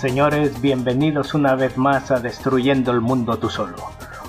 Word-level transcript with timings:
Señores, 0.00 0.60
bienvenidos 0.60 1.34
una 1.34 1.56
vez 1.56 1.76
más 1.76 2.12
a 2.12 2.20
Destruyendo 2.20 2.92
el 2.92 3.00
Mundo 3.00 3.36
Tú 3.40 3.50
Solo. 3.50 3.78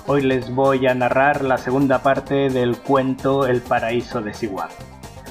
Hoy 0.08 0.22
les 0.22 0.52
voy 0.52 0.88
a 0.88 0.94
narrar 0.94 1.44
la 1.44 1.58
segunda 1.58 2.02
parte 2.02 2.50
del 2.50 2.76
cuento 2.76 3.46
El 3.46 3.60
Paraíso 3.60 4.20
Desigual. 4.20 4.70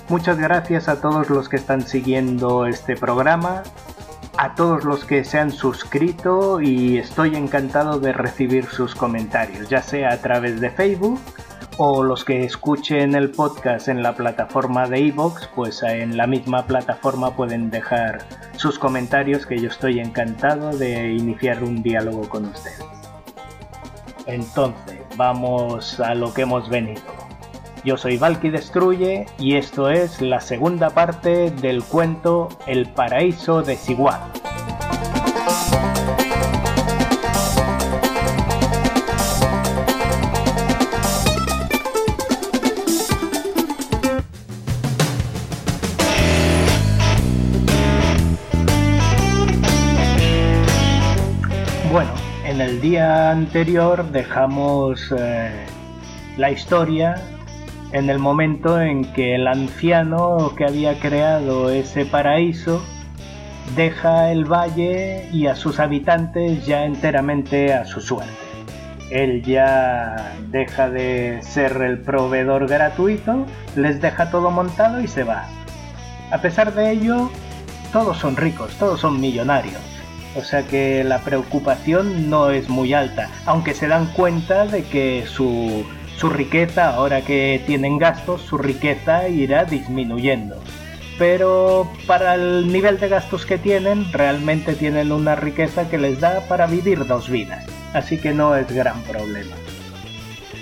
Muchas 0.08 0.38
gracias 0.38 0.88
a 0.88 1.02
todos 1.02 1.30
los 1.30 1.50
que 1.50 1.58
están 1.58 1.82
siguiendo 1.82 2.68
este 2.68 2.96
programa, 2.96 3.64
a 4.38 4.56
todos 4.56 4.86
los 4.86 5.04
que 5.04 5.26
se 5.26 5.40
han 5.40 5.52
suscrito 5.52 6.62
y 6.62 7.00
estoy 7.00 7.36
encantado 7.36 8.00
de 8.00 8.14
recibir 8.14 8.66
sus 8.68 8.96
comentarios, 8.96 9.68
ya 9.68 9.82
sea 9.82 10.14
a 10.14 10.22
través 10.22 10.62
de 10.62 10.70
Facebook 10.70 11.20
o 11.82 12.04
los 12.04 12.26
que 12.26 12.44
escuchen 12.44 13.16
el 13.16 13.32
podcast 13.32 13.88
en 13.88 14.04
la 14.04 14.14
plataforma 14.14 14.86
de 14.90 15.00
iVoox, 15.00 15.48
pues 15.56 15.82
en 15.82 16.18
la 16.18 16.28
misma 16.28 16.68
plataforma 16.68 17.38
pueden 17.38 17.72
dejar 17.72 18.20
sus 18.58 18.78
comentarios 18.78 19.46
que 19.46 19.58
yo 19.58 19.70
estoy 19.70 20.02
encantado 20.02 20.78
de 20.78 21.14
iniciar 21.14 21.64
un 21.64 21.82
diálogo 21.82 22.28
con 22.28 22.48
ustedes. 22.48 22.84
Entonces, 24.26 25.00
vamos 25.16 26.02
a 26.02 26.16
lo 26.16 26.34
que 26.34 26.42
hemos 26.42 26.68
venido. 26.68 27.02
Yo 27.86 27.96
soy 27.96 28.18
Valky 28.18 28.50
Destruye 28.50 29.28
y 29.38 29.56
esto 29.56 29.90
es 29.90 30.22
la 30.22 30.42
segunda 30.42 30.90
parte 30.90 31.50
del 31.50 31.82
cuento 31.82 32.50
El 32.68 32.90
paraíso 32.90 33.62
desigual. 33.62 34.20
El 52.80 52.84
día 52.92 53.32
anterior 53.32 54.10
dejamos 54.10 55.14
eh, 55.18 55.66
la 56.38 56.50
historia 56.50 57.16
en 57.92 58.10
el 58.10 58.20
momento 58.20 58.80
en 58.80 59.04
que 59.12 59.36
el 59.36 59.50
anciano 59.50 60.54
que 60.56 60.64
había 60.64 60.98
creado 60.98 61.72
ese 61.72 62.06
paraíso 62.06 62.82
deja 63.76 64.32
el 64.32 64.46
valle 64.46 65.28
y 65.34 65.48
a 65.48 65.58
sus 65.58 65.78
habitantes 65.82 66.66
ya 66.66 66.86
enteramente 66.86 67.74
a 67.74 67.84
su 67.84 68.00
suerte. 68.00 68.32
Él 69.12 69.44
ya 69.44 70.38
deja 70.50 70.90
de 70.90 71.40
ser 71.42 71.82
el 71.82 72.00
proveedor 72.00 72.70
gratuito, 72.70 73.46
les 73.76 74.00
deja 74.00 74.32
todo 74.32 74.52
montado 74.52 75.02
y 75.02 75.10
se 75.10 75.26
va. 75.26 75.48
A 76.32 76.38
pesar 76.38 76.74
de 76.74 76.92
ello, 76.92 77.30
todos 77.92 78.20
son 78.20 78.38
ricos, 78.38 78.74
todos 78.76 79.02
son 79.02 79.20
millonarios. 79.20 79.99
O 80.36 80.44
sea 80.44 80.64
que 80.64 81.04
la 81.04 81.20
preocupación 81.20 82.30
no 82.30 82.52
es 82.52 82.70
muy 82.70 82.94
alta, 82.94 83.30
aunque 83.46 83.74
se 83.74 83.88
dan 83.88 84.08
cuenta 84.14 84.66
de 84.66 84.84
que 84.84 85.26
su, 85.28 85.86
riqueza, 86.30 86.94
ahora 86.94 87.22
que 87.22 87.64
tienen 87.66 87.98
gastos, 87.98 88.42
su 88.42 88.58
riqueza 88.58 89.28
irá 89.28 89.66
disminuyendo. 89.66 90.62
Pero 91.18 91.92
para 92.08 92.36
el 92.36 92.72
nivel 92.72 93.00
de 93.00 93.10
gastos 93.10 93.46
que 93.46 93.58
tienen, 93.58 94.12
realmente 94.14 94.74
tienen 94.76 95.12
una 95.12 95.36
riqueza 95.36 95.90
que 95.90 95.98
les 95.98 96.20
da 96.20 96.42
para 96.48 96.68
vivir 96.68 97.06
dos 97.08 97.30
vidas. 97.30 97.66
Así 97.94 98.18
que 98.18 98.34
no 98.34 98.56
es 98.56 98.72
gran 98.72 99.02
problema. 99.04 99.56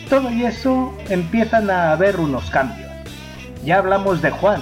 Todo 0.10 0.32
y 0.32 0.46
eso 0.46 0.94
empiezan 1.10 1.70
a 1.70 1.92
haber 1.92 2.20
unos 2.20 2.50
cambios. 2.50 2.90
Ya 3.66 3.80
hablamos 3.80 4.22
de 4.22 4.32
Juan, 4.32 4.62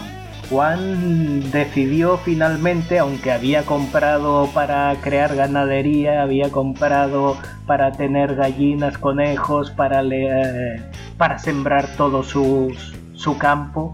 Juan 0.50 1.52
decidió 1.52 2.18
finalmente, 2.18 3.00
aunque 3.00 3.32
había 3.32 3.64
comprado 3.64 4.50
para 4.54 4.96
crear 5.02 5.36
ganadería, 5.36 6.22
había 6.22 6.52
comprado 6.52 7.38
para 7.66 7.92
tener 7.92 8.36
gallinas, 8.36 8.98
conejos, 8.98 9.72
para, 9.72 10.04
para 11.18 11.40
sembrar 11.40 11.88
todo 11.98 12.24
su, 12.24 12.76
su 13.14 13.38
campo, 13.38 13.92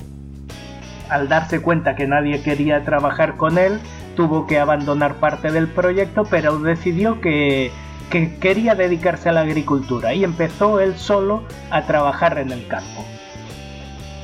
al 1.09 1.29
darse 1.29 1.61
cuenta 1.61 1.95
que 1.95 2.07
nadie 2.07 2.41
quería 2.41 2.83
trabajar 2.83 3.37
con 3.37 3.57
él, 3.57 3.79
tuvo 4.15 4.45
que 4.45 4.59
abandonar 4.59 5.15
parte 5.15 5.51
del 5.51 5.69
proyecto, 5.69 6.25
pero 6.29 6.59
decidió 6.59 7.21
que, 7.21 7.71
que 8.09 8.35
quería 8.39 8.75
dedicarse 8.75 9.29
a 9.29 9.31
la 9.31 9.41
agricultura 9.41 10.13
y 10.13 10.25
empezó 10.25 10.81
él 10.81 10.97
solo 10.97 11.43
a 11.69 11.83
trabajar 11.83 12.37
en 12.39 12.51
el 12.51 12.67
campo. 12.67 13.05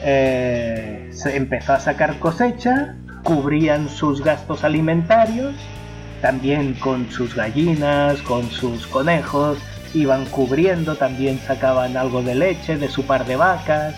Eh, 0.03 1.09
se 1.11 1.35
empezó 1.35 1.73
a 1.73 1.79
sacar 1.79 2.19
cosecha, 2.19 2.95
cubrían 3.23 3.89
sus 3.89 4.23
gastos 4.23 4.63
alimentarios, 4.63 5.55
también 6.21 6.73
con 6.75 7.09
sus 7.11 7.35
gallinas, 7.35 8.21
con 8.21 8.49
sus 8.49 8.87
conejos, 8.87 9.57
iban 9.93 10.25
cubriendo, 10.25 10.95
también 10.95 11.39
sacaban 11.39 11.97
algo 11.97 12.21
de 12.21 12.35
leche 12.35 12.77
de 12.77 12.87
su 12.87 13.03
par 13.05 13.25
de 13.25 13.35
vacas. 13.35 13.95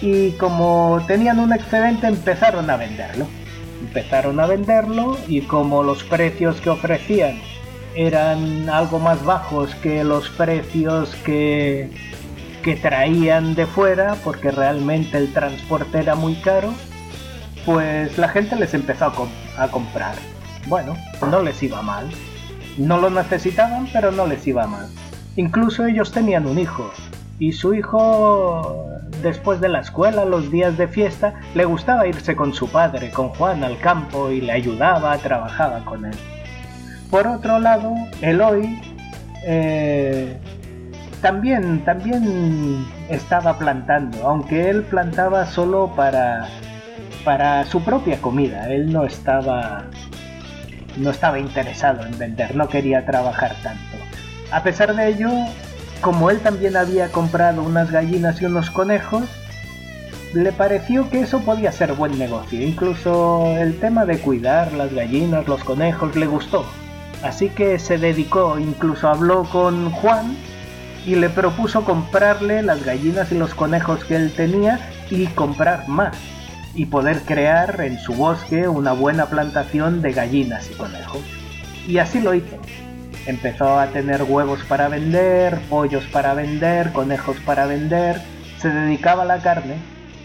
Y 0.00 0.32
como 0.32 1.02
tenían 1.06 1.38
un 1.38 1.52
excedente 1.52 2.06
empezaron 2.06 2.68
a 2.70 2.76
venderlo. 2.76 3.26
Empezaron 3.80 4.40
a 4.40 4.46
venderlo 4.46 5.18
y 5.28 5.42
como 5.42 5.82
los 5.82 6.02
precios 6.04 6.60
que 6.60 6.70
ofrecían 6.70 7.40
eran 7.94 8.68
algo 8.68 8.98
más 8.98 9.24
bajos 9.24 9.74
que 9.76 10.02
los 10.04 10.28
precios 10.30 11.14
que 11.24 11.90
que 12.64 12.76
traían 12.76 13.54
de 13.54 13.66
fuera 13.66 14.16
porque 14.24 14.50
realmente 14.50 15.18
el 15.18 15.34
transporte 15.34 15.98
era 15.98 16.14
muy 16.14 16.34
caro, 16.36 16.72
pues 17.66 18.16
la 18.16 18.28
gente 18.28 18.56
les 18.56 18.72
empezó 18.72 19.12
a, 19.58 19.68
comprar. 19.68 20.14
Bueno, 20.66 20.96
no 21.30 21.42
les 21.42 21.62
iba 21.62 21.82
mal. 21.82 22.08
No 22.78 22.98
lo 22.98 23.10
necesitaban, 23.10 23.86
pero 23.92 24.12
no 24.12 24.26
les 24.26 24.46
iba 24.46 24.66
mal. 24.66 24.88
Incluso 25.36 25.84
ellos 25.84 26.10
tenían 26.10 26.46
un 26.46 26.58
hijo. 26.58 26.90
Y 27.38 27.52
su 27.52 27.74
hijo, 27.74 28.88
después 29.22 29.60
de 29.60 29.68
la 29.68 29.80
escuela, 29.80 30.24
los 30.24 30.50
días 30.50 30.78
de 30.78 30.88
fiesta, 30.88 31.34
le 31.54 31.66
gustaba 31.66 32.06
irse 32.06 32.34
con 32.34 32.54
su 32.54 32.70
padre, 32.70 33.10
con 33.10 33.28
Juan, 33.28 33.62
al 33.62 33.78
campo 33.78 34.30
y 34.30 34.40
le 34.40 34.52
ayudaba, 34.52 35.18
trabajaba 35.18 35.84
con 35.84 36.06
él. 36.06 36.16
Por 37.10 37.26
otro 37.26 37.58
lado, 37.58 37.92
Eloy 38.22 38.80
eh, 39.46 40.38
también, 41.24 41.82
también 41.86 42.84
estaba 43.08 43.56
plantando, 43.56 44.28
aunque 44.28 44.68
él 44.68 44.82
plantaba 44.82 45.46
solo 45.46 45.90
para, 45.96 46.48
para 47.24 47.64
su 47.64 47.82
propia 47.82 48.20
comida. 48.20 48.68
Él 48.68 48.92
no 48.92 49.06
estaba, 49.06 49.84
no 50.98 51.08
estaba 51.08 51.38
interesado 51.38 52.04
en 52.04 52.18
vender, 52.18 52.54
no 52.54 52.68
quería 52.68 53.06
trabajar 53.06 53.56
tanto. 53.62 53.96
A 54.50 54.62
pesar 54.62 54.94
de 54.94 55.08
ello, 55.08 55.30
como 56.02 56.28
él 56.28 56.40
también 56.40 56.76
había 56.76 57.08
comprado 57.08 57.62
unas 57.62 57.90
gallinas 57.90 58.42
y 58.42 58.44
unos 58.44 58.68
conejos, 58.68 59.24
le 60.34 60.52
pareció 60.52 61.08
que 61.08 61.22
eso 61.22 61.40
podía 61.40 61.72
ser 61.72 61.94
buen 61.94 62.18
negocio. 62.18 62.60
Incluso 62.60 63.46
el 63.56 63.80
tema 63.80 64.04
de 64.04 64.18
cuidar 64.18 64.74
las 64.74 64.92
gallinas, 64.92 65.48
los 65.48 65.64
conejos, 65.64 66.14
le 66.16 66.26
gustó. 66.26 66.66
Así 67.22 67.48
que 67.48 67.78
se 67.78 67.96
dedicó, 67.96 68.58
incluso 68.58 69.08
habló 69.08 69.44
con 69.44 69.90
Juan, 69.90 70.36
y 71.06 71.16
le 71.16 71.28
propuso 71.28 71.84
comprarle 71.84 72.62
las 72.62 72.84
gallinas 72.84 73.30
y 73.32 73.38
los 73.38 73.54
conejos 73.54 74.04
que 74.04 74.16
él 74.16 74.32
tenía 74.34 74.80
y 75.10 75.26
comprar 75.26 75.88
más 75.88 76.16
y 76.74 76.86
poder 76.86 77.20
crear 77.22 77.80
en 77.82 77.98
su 77.98 78.14
bosque 78.14 78.68
una 78.68 78.92
buena 78.92 79.26
plantación 79.26 80.02
de 80.02 80.12
gallinas 80.12 80.70
y 80.70 80.74
conejos. 80.74 81.22
Y 81.86 81.98
así 81.98 82.20
lo 82.20 82.34
hizo. 82.34 82.56
Empezó 83.26 83.78
a 83.78 83.86
tener 83.86 84.24
huevos 84.24 84.62
para 84.64 84.88
vender, 84.88 85.58
pollos 85.70 86.04
para 86.06 86.34
vender, 86.34 86.92
conejos 86.92 87.36
para 87.46 87.66
vender, 87.66 88.20
se 88.58 88.70
dedicaba 88.70 89.22
a 89.22 89.26
la 89.26 89.38
carne. 89.38 89.76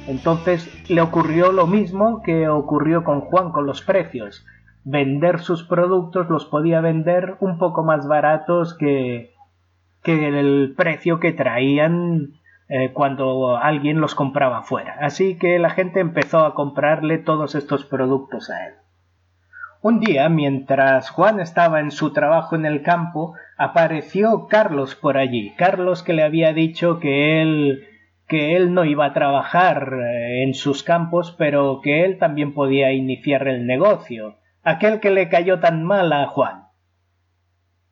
Entonces 0.07 0.67
le 0.89 1.01
ocurrió 1.01 1.51
lo 1.51 1.67
mismo 1.67 2.23
que 2.23 2.47
ocurrió 2.47 3.03
con 3.03 3.21
Juan 3.21 3.51
con 3.51 3.65
los 3.65 3.81
precios. 3.81 4.45
Vender 4.83 5.39
sus 5.39 5.63
productos 5.63 6.29
los 6.29 6.45
podía 6.45 6.81
vender 6.81 7.35
un 7.41 7.59
poco 7.59 7.83
más 7.83 8.07
baratos 8.07 8.75
que, 8.75 9.35
el 10.09 10.73
precio 10.75 11.19
que 11.19 11.31
traían 11.31 12.33
eh, 12.67 12.91
cuando 12.93 13.57
alguien 13.57 13.99
los 13.99 14.15
compraba 14.15 14.63
fuera. 14.63 14.95
Así 15.01 15.37
que 15.37 15.57
la 15.59 15.71
gente 15.71 15.99
empezó 15.99 16.39
a 16.45 16.53
comprarle 16.53 17.17
todos 17.17 17.55
estos 17.55 17.85
productos 17.85 18.49
a 18.49 18.67
él. 18.67 18.73
Un 19.81 20.01
día, 20.01 20.27
mientras 20.29 21.09
Juan 21.09 21.39
estaba 21.39 21.79
en 21.79 21.91
su 21.91 22.11
trabajo 22.11 22.55
en 22.55 22.65
el 22.65 22.83
campo, 22.83 23.33
apareció 23.57 24.47
Carlos 24.47 24.95
por 24.95 25.17
allí. 25.17 25.55
Carlos 25.55 26.03
que 26.03 26.13
le 26.13 26.23
había 26.23 26.53
dicho 26.53 26.99
que 26.99 27.41
él 27.41 27.85
que 28.27 28.55
él 28.55 28.75
no 28.75 28.85
iba 28.85 29.05
a 29.05 29.13
trabajar 29.13 29.91
eh, 29.93 30.43
en 30.43 30.53
sus 30.53 30.83
campos, 30.83 31.35
pero 31.37 31.81
que 31.81 32.05
él 32.05 32.19
también 32.19 32.53
podía 32.53 32.93
iniciar 32.93 33.47
el 33.47 33.65
negocio. 33.65 34.35
Aquel 34.63 34.99
que 34.99 35.09
le 35.09 35.29
cayó 35.29 35.59
tan 35.59 35.83
mal 35.83 36.13
a 36.13 36.27
Juan. 36.27 36.68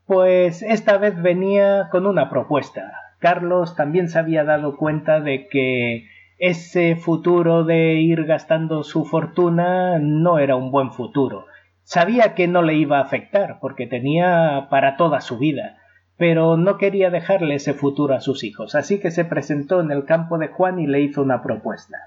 Pues 0.07 0.62
esta 0.62 0.98
vez 0.98 1.21
venía 1.21 1.89
con 1.92 2.07
una 2.07 2.30
propuesta. 2.30 2.94
Carlos 3.19 3.75
también 3.75 4.07
se 4.07 4.18
había 4.18 4.45
dado 4.45 4.77
cuenta 4.77 5.19
de 5.19 5.50
que 5.50 6.07
ese 6.39 6.95
futuro 6.95 7.65
de 7.65 7.95
ir 7.95 8.24
gastando 8.24 8.83
su 8.83 9.04
fortuna 9.04 10.00
no 10.00 10.39
era 10.39 10.56
un 10.56 10.71
buen 10.71 10.94
futuro. 10.94 11.45
Sabía 11.83 12.36
que 12.36 12.48
no 12.48 12.62
le 12.62 12.75
iba 12.75 13.00
a 13.00 13.01
afectar, 13.01 13.59
porque 13.59 13.86
tenía 13.86 14.68
para 14.69 14.95
toda 14.95 15.19
su 15.19 15.39
vida, 15.39 15.77
pero 16.15 16.56
no 16.56 16.77
quería 16.77 17.10
dejarle 17.10 17.56
ese 17.56 17.74
futuro 17.74 18.15
a 18.15 18.21
sus 18.21 18.45
hijos, 18.45 18.75
así 18.75 19.01
que 19.01 19.12
se 19.12 19.25
presentó 19.25 19.81
en 19.81 19.92
el 19.92 20.06
campo 20.06 20.38
de 20.38 20.48
Juan 20.48 20.80
y 20.80 20.88
le 20.88 21.01
hizo 21.01 21.21
una 21.21 21.44
propuesta. 21.44 21.98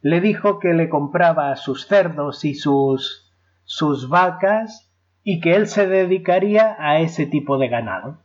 Le 0.00 0.20
dijo 0.20 0.60
que 0.60 0.72
le 0.72 0.88
compraba 0.88 1.56
sus 1.56 1.88
cerdos 1.88 2.44
y 2.44 2.54
sus 2.54 3.32
sus 3.64 4.08
vacas 4.08 4.83
y 5.24 5.40
que 5.40 5.56
él 5.56 5.66
se 5.66 5.88
dedicaría 5.88 6.76
a 6.78 7.00
ese 7.00 7.26
tipo 7.26 7.58
de 7.58 7.68
ganado. 7.68 8.18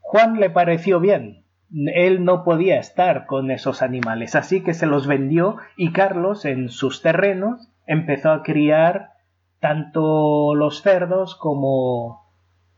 Juan 0.00 0.38
le 0.40 0.50
pareció 0.50 1.00
bien. 1.00 1.46
Él 1.70 2.24
no 2.24 2.44
podía 2.44 2.78
estar 2.78 3.24
con 3.24 3.50
esos 3.50 3.80
animales, 3.80 4.34
así 4.34 4.62
que 4.62 4.74
se 4.74 4.86
los 4.86 5.06
vendió 5.06 5.56
y 5.76 5.92
Carlos 5.92 6.44
en 6.44 6.68
sus 6.68 7.00
terrenos 7.00 7.70
empezó 7.86 8.30
a 8.30 8.42
criar 8.42 9.12
tanto 9.60 10.54
los 10.54 10.82
cerdos 10.82 11.34
como 11.36 12.20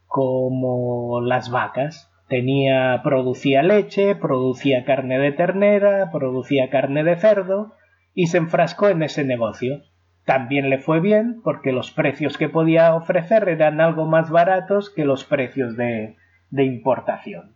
como 0.07 1.23
las 1.23 1.51
vacas. 1.51 2.13
Tenía, 2.29 3.01
producía 3.03 3.65
leche, 3.65 4.15
producía 4.15 4.85
carne 4.85 5.19
de 5.19 5.33
ternera, 5.33 6.11
producía 6.13 6.71
carne 6.71 7.03
de 7.03 7.17
cerdo 7.17 7.73
y 8.15 8.29
se 8.29 8.39
enfrascó 8.39 8.89
en 8.89 9.03
ese 9.03 9.25
negocio. 9.25 9.83
También 10.25 10.71
le 10.71 10.79
fue 10.79 11.01
bien 11.01 11.41
porque 11.43 11.73
los 11.73 11.91
precios 11.91 12.39
que 12.39 12.49
podía 12.49 12.95
ofrecer 12.95 13.49
eran 13.49 13.81
algo 13.81 14.07
más 14.07 14.31
baratos 14.31 14.91
que 14.91 15.05
los 15.05 15.25
precios 15.25 15.77
de, 15.77 16.17
de 16.51 16.65
importación. 16.65 17.55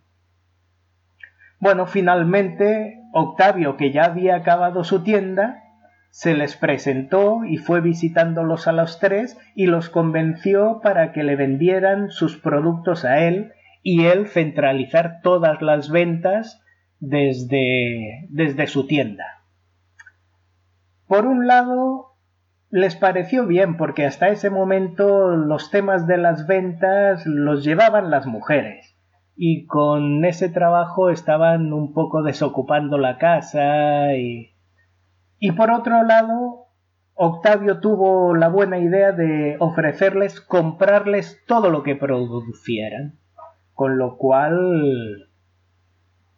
Bueno, 1.59 1.87
finalmente 1.87 3.01
Octavio, 3.11 3.75
que 3.75 3.91
ya 3.91 4.05
había 4.05 4.35
acabado 4.35 4.83
su 4.83 5.03
tienda, 5.03 5.63
se 6.11 6.33
les 6.33 6.55
presentó 6.55 7.43
y 7.45 7.57
fue 7.57 7.81
visitándolos 7.81 8.67
a 8.67 8.71
los 8.71 8.99
tres 8.99 9.37
y 9.55 9.65
los 9.67 9.89
convenció 9.89 10.79
para 10.81 11.11
que 11.11 11.23
le 11.23 11.35
vendieran 11.35 12.11
sus 12.11 12.37
productos 12.37 13.05
a 13.05 13.19
él 13.19 13.53
y 13.83 14.05
él 14.05 14.27
centralizar 14.27 15.21
todas 15.21 15.61
las 15.61 15.89
ventas 15.89 16.61
desde, 16.99 18.27
desde 18.29 18.67
su 18.67 18.87
tienda. 18.87 19.43
Por 21.07 21.25
un 21.25 21.47
lado, 21.47 22.08
les 22.69 22.95
pareció 22.95 23.45
bien 23.45 23.77
porque 23.77 24.05
hasta 24.05 24.29
ese 24.29 24.49
momento 24.49 25.35
los 25.35 25.71
temas 25.71 26.07
de 26.07 26.17
las 26.17 26.47
ventas 26.47 27.25
los 27.25 27.63
llevaban 27.63 28.11
las 28.11 28.25
mujeres 28.25 28.95
y 29.35 29.65
con 29.65 30.23
ese 30.25 30.49
trabajo 30.49 31.09
estaban 31.09 31.73
un 31.73 31.93
poco 31.93 32.23
desocupando 32.23 32.97
la 32.97 33.17
casa 33.17 34.13
y 34.15 34.53
y 35.39 35.53
por 35.53 35.71
otro 35.71 36.03
lado, 36.03 36.67
Octavio 37.13 37.79
tuvo 37.79 38.35
la 38.35 38.49
buena 38.49 38.77
idea 38.77 39.13
de 39.13 39.55
ofrecerles 39.59 40.41
comprarles 40.41 41.43
todo 41.47 41.69
lo 41.69 41.81
que 41.81 41.95
producieran, 41.95 43.19
con 43.73 43.97
lo 43.97 44.17
cual 44.17 45.29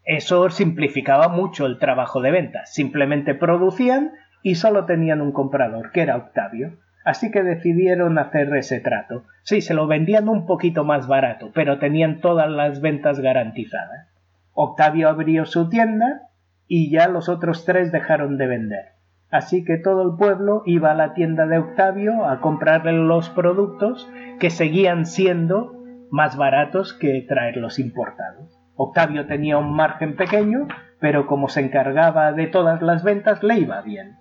eso 0.04 0.50
simplificaba 0.51 1.30
mucho 1.30 1.66
el 1.66 1.80
trabajo 1.80 2.22
de 2.22 2.31
ventas. 2.31 2.74
Simplemente 2.74 3.34
producían 3.34 4.12
y 4.44 4.56
solo 4.56 4.86
tenían 4.86 5.22
un 5.22 5.32
comprador, 5.32 5.92
que 5.92 6.02
era 6.02 6.18
Octavio. 6.18 6.78
Así 7.04 7.32
que 7.32 7.44
decidieron 7.44 8.20
hacer 8.20 8.56
ese 8.56 8.80
trato. 8.80 9.24
Sí, 9.44 9.62
se 9.62 9.74
lo 9.74 9.88
vendían 9.88 10.30
un 10.30 10.46
poquito 10.46 10.84
más 10.84 11.08
barato, 11.08 11.52
pero 11.54 11.80
tenían 11.80 12.22
todas 12.22 12.50
las 12.50 12.80
ventas 12.80 13.20
garantizadas. 13.20 14.08
Octavio 14.54 15.10
abrió 15.10 15.46
su 15.46 15.70
tienda 15.70 16.30
y 16.68 16.92
ya 16.92 17.08
los 17.08 17.28
otros 17.28 17.66
tres 17.66 17.92
dejaron 17.92 18.38
de 18.38 18.48
vender. 18.48 18.86
Así 19.32 19.64
que 19.64 19.78
todo 19.78 20.04
el 20.04 20.18
pueblo 20.18 20.62
iba 20.66 20.92
a 20.92 20.96
la 20.96 21.14
tienda 21.14 21.48
de 21.48 21.58
Octavio 21.58 22.26
a 22.26 22.40
comprarle 22.42 22.92
los 22.94 23.30
productos 23.30 24.10
que 24.40 24.50
seguían 24.50 25.06
siendo 25.06 25.74
más 26.12 26.36
baratos 26.36 26.94
que 26.94 27.26
traerlos 27.28 27.80
importados. 27.80 28.60
Octavio 28.76 29.26
tenía 29.28 29.58
un 29.58 29.74
margen 29.74 30.16
pequeño, 30.16 30.68
pero 31.00 31.28
como 31.28 31.48
se 31.48 31.62
encargaba 31.62 32.34
de 32.34 32.48
todas 32.48 32.82
las 32.82 33.04
ventas 33.04 33.42
le 33.42 33.60
iba 33.60 33.82
bien. 33.82 34.21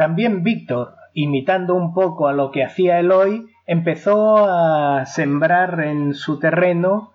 También 0.00 0.42
Víctor, 0.42 0.94
imitando 1.12 1.74
un 1.74 1.92
poco 1.92 2.26
a 2.26 2.32
lo 2.32 2.52
que 2.52 2.64
hacía 2.64 2.98
Eloy, 2.98 3.44
empezó 3.66 4.38
a 4.48 5.04
sembrar 5.04 5.78
en 5.80 6.14
su 6.14 6.38
terreno 6.38 7.12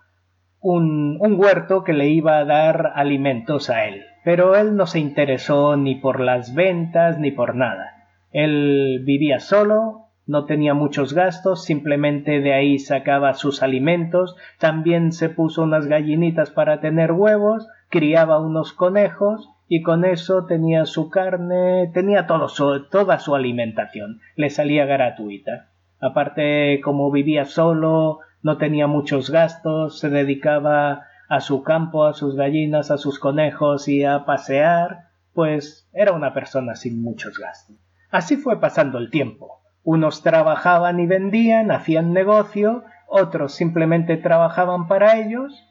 un, 0.60 1.18
un 1.20 1.34
huerto 1.40 1.84
que 1.84 1.94
le 1.94 2.10
iba 2.10 2.38
a 2.38 2.46
dar 2.46 2.92
alimentos 2.94 3.72
a 3.72 3.86
él 3.86 4.04
pero 4.24 4.56
él 4.56 4.76
no 4.76 4.86
se 4.88 5.00
interesó 5.00 5.78
ni 5.78 5.96
por 5.96 6.20
las 6.20 6.56
ventas 6.56 7.20
ni 7.20 7.30
por 7.32 7.56
nada. 7.56 8.08
Él 8.32 9.02
vivía 9.04 9.40
solo, 9.40 10.10
no 10.26 10.46
tenía 10.46 10.74
muchos 10.74 11.14
gastos, 11.14 11.64
simplemente 11.64 12.40
de 12.40 12.54
ahí 12.54 12.80
sacaba 12.80 13.36
sus 13.36 13.62
alimentos, 13.62 14.36
también 14.60 15.12
se 15.12 15.30
puso 15.30 15.62
unas 15.62 15.86
gallinitas 15.86 16.50
para 16.50 16.82
tener 16.82 17.12
huevos, 17.12 17.68
criaba 17.90 18.40
unos 18.40 18.74
conejos 18.74 19.55
y 19.67 19.81
con 19.81 20.06
eso 20.06 20.45
tenía 20.45 20.85
su 20.85 21.09
carne, 21.09 21.89
tenía 21.94 22.27
todo 22.27 22.47
toda 22.89 23.19
su 23.19 23.35
alimentación, 23.35 24.21
le 24.35 24.50
salía 24.50 24.85
gratuita. 24.85 25.69
Aparte, 26.00 26.81
como 26.83 27.09
vivía 27.12 27.45
solo, 27.45 28.19
no 28.44 28.57
tenía 28.57 28.88
muchos 28.88 29.31
gastos, 29.31 30.00
se 30.00 30.09
dedicaba 30.09 31.07
a 31.27 31.41
su 31.41 31.63
campo, 31.63 32.06
a 32.06 32.13
sus 32.13 32.35
gallinas, 32.35 32.91
a 32.91 32.97
sus 32.97 33.17
conejos 33.17 33.88
y 33.88 34.03
a 34.03 34.25
pasear, 34.25 35.09
pues 35.33 35.89
era 35.94 36.12
una 36.12 36.33
persona 36.33 36.75
sin 36.75 37.01
muchos 37.01 37.39
gastos. 37.39 37.75
Así 38.12 38.38
fue 38.38 38.59
pasando 38.59 39.00
el 39.00 39.09
tiempo. 39.09 39.62
Unos 39.83 40.21
trabajaban 40.21 41.00
y 41.00 41.07
vendían, 41.07 41.71
hacían 41.71 42.13
negocio, 42.13 42.83
otros 43.07 43.53
simplemente 43.53 44.17
trabajaban 44.17 44.88
para 44.88 45.17
ellos, 45.17 45.63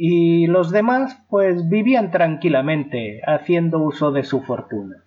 y 0.00 0.46
los 0.46 0.70
demás 0.70 1.26
pues 1.28 1.68
vivían 1.68 2.12
tranquilamente, 2.12 3.20
haciendo 3.26 3.80
uso 3.80 4.12
de 4.12 4.22
su 4.22 4.42
fortuna. 4.42 5.02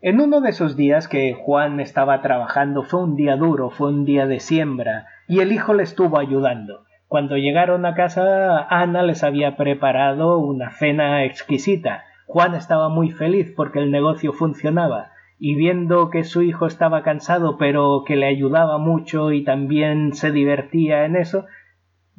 En 0.00 0.18
uno 0.18 0.40
de 0.40 0.48
esos 0.48 0.78
días 0.78 1.08
que 1.08 1.34
Juan 1.34 1.78
estaba 1.78 2.22
trabajando 2.22 2.84
fue 2.84 3.02
un 3.02 3.16
día 3.16 3.36
duro, 3.36 3.68
fue 3.68 3.90
un 3.90 4.06
día 4.06 4.26
de 4.26 4.40
siembra, 4.40 5.08
y 5.28 5.40
el 5.40 5.52
hijo 5.52 5.74
le 5.74 5.82
estuvo 5.82 6.18
ayudando. 6.18 6.84
Cuando 7.06 7.36
llegaron 7.36 7.84
a 7.84 7.92
casa, 7.92 8.66
Ana 8.70 9.02
les 9.02 9.22
había 9.22 9.58
preparado 9.58 10.38
una 10.38 10.70
cena 10.70 11.24
exquisita. 11.24 12.04
Juan 12.24 12.54
estaba 12.54 12.88
muy 12.88 13.10
feliz 13.10 13.52
porque 13.54 13.80
el 13.80 13.90
negocio 13.90 14.32
funcionaba, 14.32 15.10
y 15.38 15.54
viendo 15.54 16.08
que 16.08 16.24
su 16.24 16.40
hijo 16.40 16.66
estaba 16.66 17.02
cansado 17.02 17.58
pero 17.58 18.04
que 18.06 18.16
le 18.16 18.26
ayudaba 18.26 18.78
mucho 18.78 19.32
y 19.32 19.44
también 19.44 20.14
se 20.14 20.30
divertía 20.30 21.04
en 21.04 21.16
eso, 21.16 21.44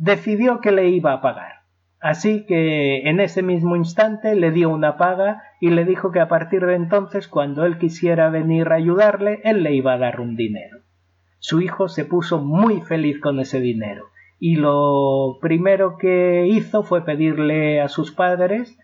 decidió 0.02 0.62
que 0.62 0.72
le 0.72 0.90
iba 0.90 1.14
a 1.14 1.22
pagar. 1.22 1.62
Así 2.00 2.48
que 2.48 3.08
en 3.08 3.20
ese 3.20 3.44
mismo 3.44 3.76
instante 3.76 4.36
le 4.36 4.50
dio 4.50 4.70
una 4.70 4.98
paga 4.98 5.44
y 5.60 5.70
le 5.70 5.86
dijo 5.86 6.12
que 6.12 6.20
a 6.20 6.28
partir 6.28 6.66
de 6.66 6.74
entonces, 6.74 7.28
cuando 7.28 7.66
él 7.66 7.78
quisiera 7.78 8.32
venir 8.32 8.70
a 8.70 8.76
ayudarle, 8.76 9.42
él 9.44 9.62
le 9.62 9.76
iba 9.76 9.94
a 9.94 10.00
dar 10.00 10.20
un 10.20 10.36
dinero. 10.36 10.80
Su 11.38 11.62
hijo 11.62 11.88
se 11.88 12.06
puso 12.06 12.40
muy 12.40 12.82
feliz 12.82 13.20
con 13.20 13.40
ese 13.40 13.60
dinero 13.60 14.06
y 14.40 14.56
lo 14.56 15.38
primero 15.40 15.98
que 16.00 16.48
hizo 16.48 16.82
fue 16.82 17.06
pedirle 17.06 17.80
a 17.80 17.88
sus 17.88 18.12
padres 18.12 18.80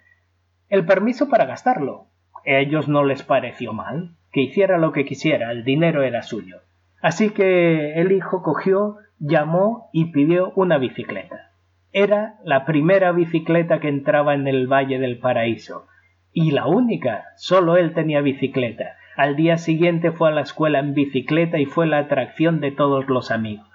el 0.70 0.86
permiso 0.86 1.30
para 1.30 1.46
gastarlo. 1.46 2.10
A 2.46 2.60
ellos 2.60 2.88
no 2.88 3.04
les 3.04 3.24
pareció 3.24 3.74
mal, 3.74 4.12
que 4.32 4.42
hiciera 4.42 4.78
lo 4.78 4.92
que 4.92 5.06
quisiera, 5.06 5.52
el 5.52 5.64
dinero 5.64 6.04
era 6.04 6.22
suyo. 6.22 6.58
Así 7.02 7.32
que 7.32 7.94
el 7.94 8.12
hijo 8.12 8.44
cogió, 8.44 8.98
llamó 9.20 9.90
y 9.94 10.12
pidió 10.12 10.52
una 10.56 10.78
bicicleta. 10.78 11.52
Era 11.92 12.36
la 12.44 12.66
primera 12.66 13.12
bicicleta 13.12 13.80
que 13.80 13.88
entraba 13.88 14.34
en 14.34 14.48
el 14.48 14.68
Valle 14.68 15.00
del 15.00 15.20
Paraíso. 15.20 15.88
Y 16.32 16.52
la 16.52 16.68
única, 16.68 17.26
solo 17.36 17.78
él 17.78 17.94
tenía 17.94 18.22
bicicleta. 18.22 18.98
Al 19.16 19.36
día 19.36 19.58
siguiente 19.58 20.12
fue 20.12 20.30
a 20.30 20.32
la 20.32 20.42
escuela 20.42 20.80
en 20.80 20.94
bicicleta 20.94 21.58
y 21.58 21.66
fue 21.66 21.88
la 21.88 21.98
atracción 22.00 22.60
de 22.60 22.72
todos 22.72 23.08
los 23.08 23.32
amigos. 23.32 23.68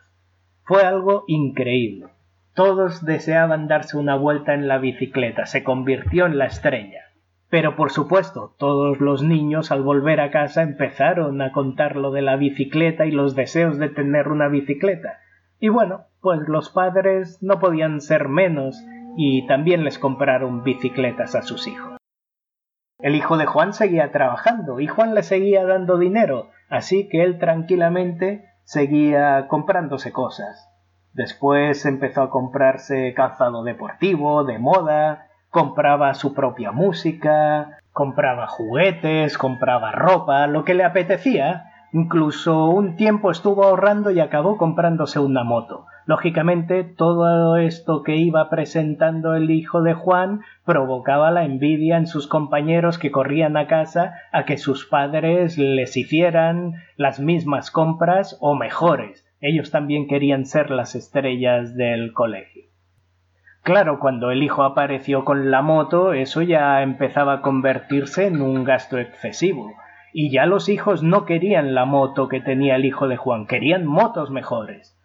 Fue 0.62 0.82
algo 0.82 1.24
increíble. 1.26 2.06
Todos 2.54 3.04
deseaban 3.04 3.66
darse 3.66 3.96
una 3.96 4.14
vuelta 4.14 4.54
en 4.54 4.68
la 4.68 4.78
bicicleta, 4.78 5.46
se 5.46 5.64
convirtió 5.64 6.26
en 6.26 6.38
la 6.38 6.44
estrella. 6.44 7.00
Pero 7.48 7.76
por 7.76 7.90
supuesto, 7.90 8.54
todos 8.58 9.00
los 9.00 9.22
niños 9.22 9.72
al 9.72 9.82
volver 9.82 10.20
a 10.20 10.30
casa 10.30 10.62
empezaron 10.62 11.42
a 11.42 11.50
contar 11.50 11.96
lo 11.96 12.12
de 12.12 12.22
la 12.22 12.36
bicicleta 12.36 13.06
y 13.06 13.10
los 13.10 13.34
deseos 13.34 13.78
de 13.78 13.88
tener 13.88 14.28
una 14.28 14.48
bicicleta. 14.48 15.21
Y 15.62 15.68
bueno, 15.68 16.06
pues 16.20 16.40
los 16.48 16.70
padres 16.70 17.40
no 17.40 17.60
podían 17.60 18.00
ser 18.00 18.28
menos 18.28 18.84
y 19.16 19.46
también 19.46 19.84
les 19.84 19.96
compraron 19.96 20.64
bicicletas 20.64 21.36
a 21.36 21.42
sus 21.42 21.68
hijos. 21.68 21.98
El 22.98 23.14
hijo 23.14 23.36
de 23.36 23.46
Juan 23.46 23.72
seguía 23.72 24.10
trabajando 24.10 24.80
y 24.80 24.88
Juan 24.88 25.14
le 25.14 25.22
seguía 25.22 25.64
dando 25.64 25.98
dinero, 25.98 26.50
así 26.68 27.08
que 27.08 27.22
él 27.22 27.38
tranquilamente 27.38 28.44
seguía 28.64 29.46
comprándose 29.46 30.10
cosas. 30.12 30.68
Después 31.12 31.86
empezó 31.86 32.22
a 32.22 32.30
comprarse 32.30 33.14
calzado 33.14 33.62
deportivo, 33.62 34.42
de 34.42 34.58
moda, 34.58 35.28
compraba 35.48 36.14
su 36.14 36.34
propia 36.34 36.72
música, 36.72 37.78
compraba 37.92 38.48
juguetes, 38.48 39.38
compraba 39.38 39.92
ropa, 39.92 40.48
lo 40.48 40.64
que 40.64 40.74
le 40.74 40.82
apetecía, 40.82 41.71
Incluso 41.94 42.70
un 42.70 42.96
tiempo 42.96 43.30
estuvo 43.30 43.64
ahorrando 43.64 44.10
y 44.10 44.18
acabó 44.18 44.56
comprándose 44.56 45.18
una 45.18 45.44
moto. 45.44 45.84
Lógicamente, 46.06 46.84
todo 46.84 47.56
esto 47.58 48.02
que 48.02 48.16
iba 48.16 48.48
presentando 48.48 49.34
el 49.34 49.50
hijo 49.50 49.82
de 49.82 49.92
Juan 49.92 50.40
provocaba 50.64 51.30
la 51.30 51.44
envidia 51.44 51.98
en 51.98 52.06
sus 52.06 52.26
compañeros 52.26 52.98
que 52.98 53.10
corrían 53.10 53.58
a 53.58 53.66
casa 53.66 54.14
a 54.32 54.46
que 54.46 54.56
sus 54.56 54.86
padres 54.86 55.58
les 55.58 55.94
hicieran 55.98 56.76
las 56.96 57.20
mismas 57.20 57.70
compras 57.70 58.38
o 58.40 58.54
mejores. 58.54 59.26
Ellos 59.42 59.70
también 59.70 60.08
querían 60.08 60.46
ser 60.46 60.70
las 60.70 60.94
estrellas 60.94 61.76
del 61.76 62.14
colegio. 62.14 62.64
Claro, 63.62 64.00
cuando 64.00 64.30
el 64.30 64.42
hijo 64.42 64.62
apareció 64.62 65.26
con 65.26 65.50
la 65.50 65.60
moto, 65.60 66.14
eso 66.14 66.40
ya 66.40 66.82
empezaba 66.82 67.34
a 67.34 67.42
convertirse 67.42 68.26
en 68.26 68.40
un 68.40 68.64
gasto 68.64 68.98
excesivo 68.98 69.72
y 70.12 70.30
ya 70.30 70.46
los 70.46 70.68
hijos 70.68 71.02
no 71.02 71.24
querían 71.24 71.74
la 71.74 71.84
moto 71.84 72.28
que 72.28 72.40
tenía 72.40 72.76
el 72.76 72.84
hijo 72.84 73.08
de 73.08 73.16
Juan, 73.16 73.46
querían 73.46 73.86
motos 73.86 74.30
mejores. 74.30 74.98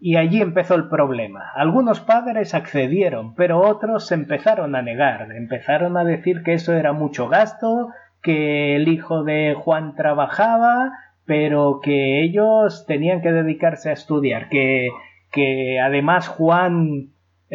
Y 0.00 0.16
allí 0.16 0.40
empezó 0.40 0.74
el 0.74 0.88
problema. 0.88 1.50
Algunos 1.54 2.00
padres 2.00 2.54
accedieron, 2.54 3.34
pero 3.34 3.60
otros 3.60 4.12
empezaron 4.12 4.76
a 4.76 4.82
negar, 4.82 5.32
empezaron 5.32 5.96
a 5.96 6.04
decir 6.04 6.42
que 6.44 6.54
eso 6.54 6.74
era 6.74 6.92
mucho 6.92 7.28
gasto, 7.28 7.88
que 8.22 8.76
el 8.76 8.88
hijo 8.88 9.24
de 9.24 9.54
Juan 9.54 9.94
trabajaba, 9.96 10.92
pero 11.24 11.80
que 11.82 12.22
ellos 12.22 12.84
tenían 12.86 13.22
que 13.22 13.32
dedicarse 13.32 13.90
a 13.90 13.94
estudiar, 13.94 14.48
que, 14.48 14.88
que 15.32 15.80
además 15.80 16.28
Juan 16.28 17.10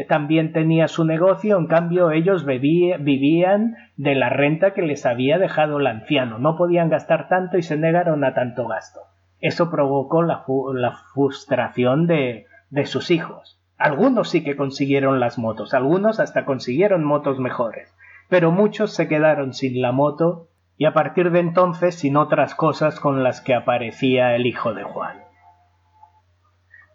también 0.08 0.54
tenía 0.54 0.88
su 0.88 1.06
negocio, 1.06 1.58
en 1.58 1.68
cambio 1.68 2.12
ellos 2.12 2.46
vivían 2.46 3.76
de 3.96 4.16
la 4.16 4.30
renta 4.30 4.74
que 4.74 4.82
les 4.82 5.06
había 5.06 5.38
dejado 5.38 5.78
el 5.78 5.86
anciano, 5.86 6.40
no 6.40 6.58
podían 6.58 6.90
gastar 6.90 7.28
tanto 7.30 7.58
y 7.58 7.64
se 7.64 7.78
negaron 7.78 8.24
a 8.24 8.34
tanto 8.34 8.68
gasto. 8.68 9.02
Eso 9.40 9.70
provocó 9.70 10.24
la, 10.24 10.44
frustración 11.14 12.08
de, 12.08 12.48
de 12.72 12.86
sus 12.86 13.12
hijos. 13.12 13.60
Algunos 13.78 14.30
sí 14.30 14.44
que 14.44 14.56
consiguieron 14.56 15.20
las 15.20 15.38
motos, 15.38 15.76
algunos 15.76 16.20
hasta 16.20 16.46
consiguieron 16.46 17.04
motos 17.04 17.40
mejores, 17.40 17.96
pero 18.30 18.52
muchos 18.52 18.94
se 18.94 19.08
quedaron 19.08 19.54
sin 19.54 19.80
la 19.82 19.92
moto 19.92 20.48
y 20.76 20.86
a 20.86 20.94
partir 20.94 21.30
de 21.30 21.40
entonces 21.40 21.96
sin 21.96 22.18
otras 22.18 22.56
cosas 22.56 23.00
con 23.00 23.24
las 23.24 23.42
que 23.42 23.54
aparecía 23.54 24.36
el 24.36 24.48
hijo 24.48 24.74
de 24.74 24.84
Juan 24.84 25.23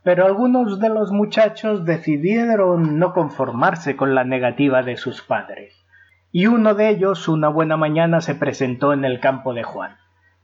pero 0.02 0.26
algunos 0.26 0.78
de 0.81 0.88
los 0.88 1.12
muchachos 1.12 1.85
decidieron 1.85 2.99
no 2.99 3.12
conformarse 3.12 3.97
con 3.97 4.14
la 4.14 4.25
negativa 4.25 4.83
de 4.83 4.97
sus 4.97 5.23
padres. 5.23 5.75
Y 6.31 6.47
uno 6.47 6.75
de 6.75 6.88
ellos 6.90 7.28
una 7.28 7.49
buena 7.49 7.76
mañana 7.76 8.21
se 8.21 8.35
presentó 8.35 8.93
en 8.93 9.05
el 9.05 9.21
campo 9.21 9.55
de 9.55 9.62
Juan 9.62 9.97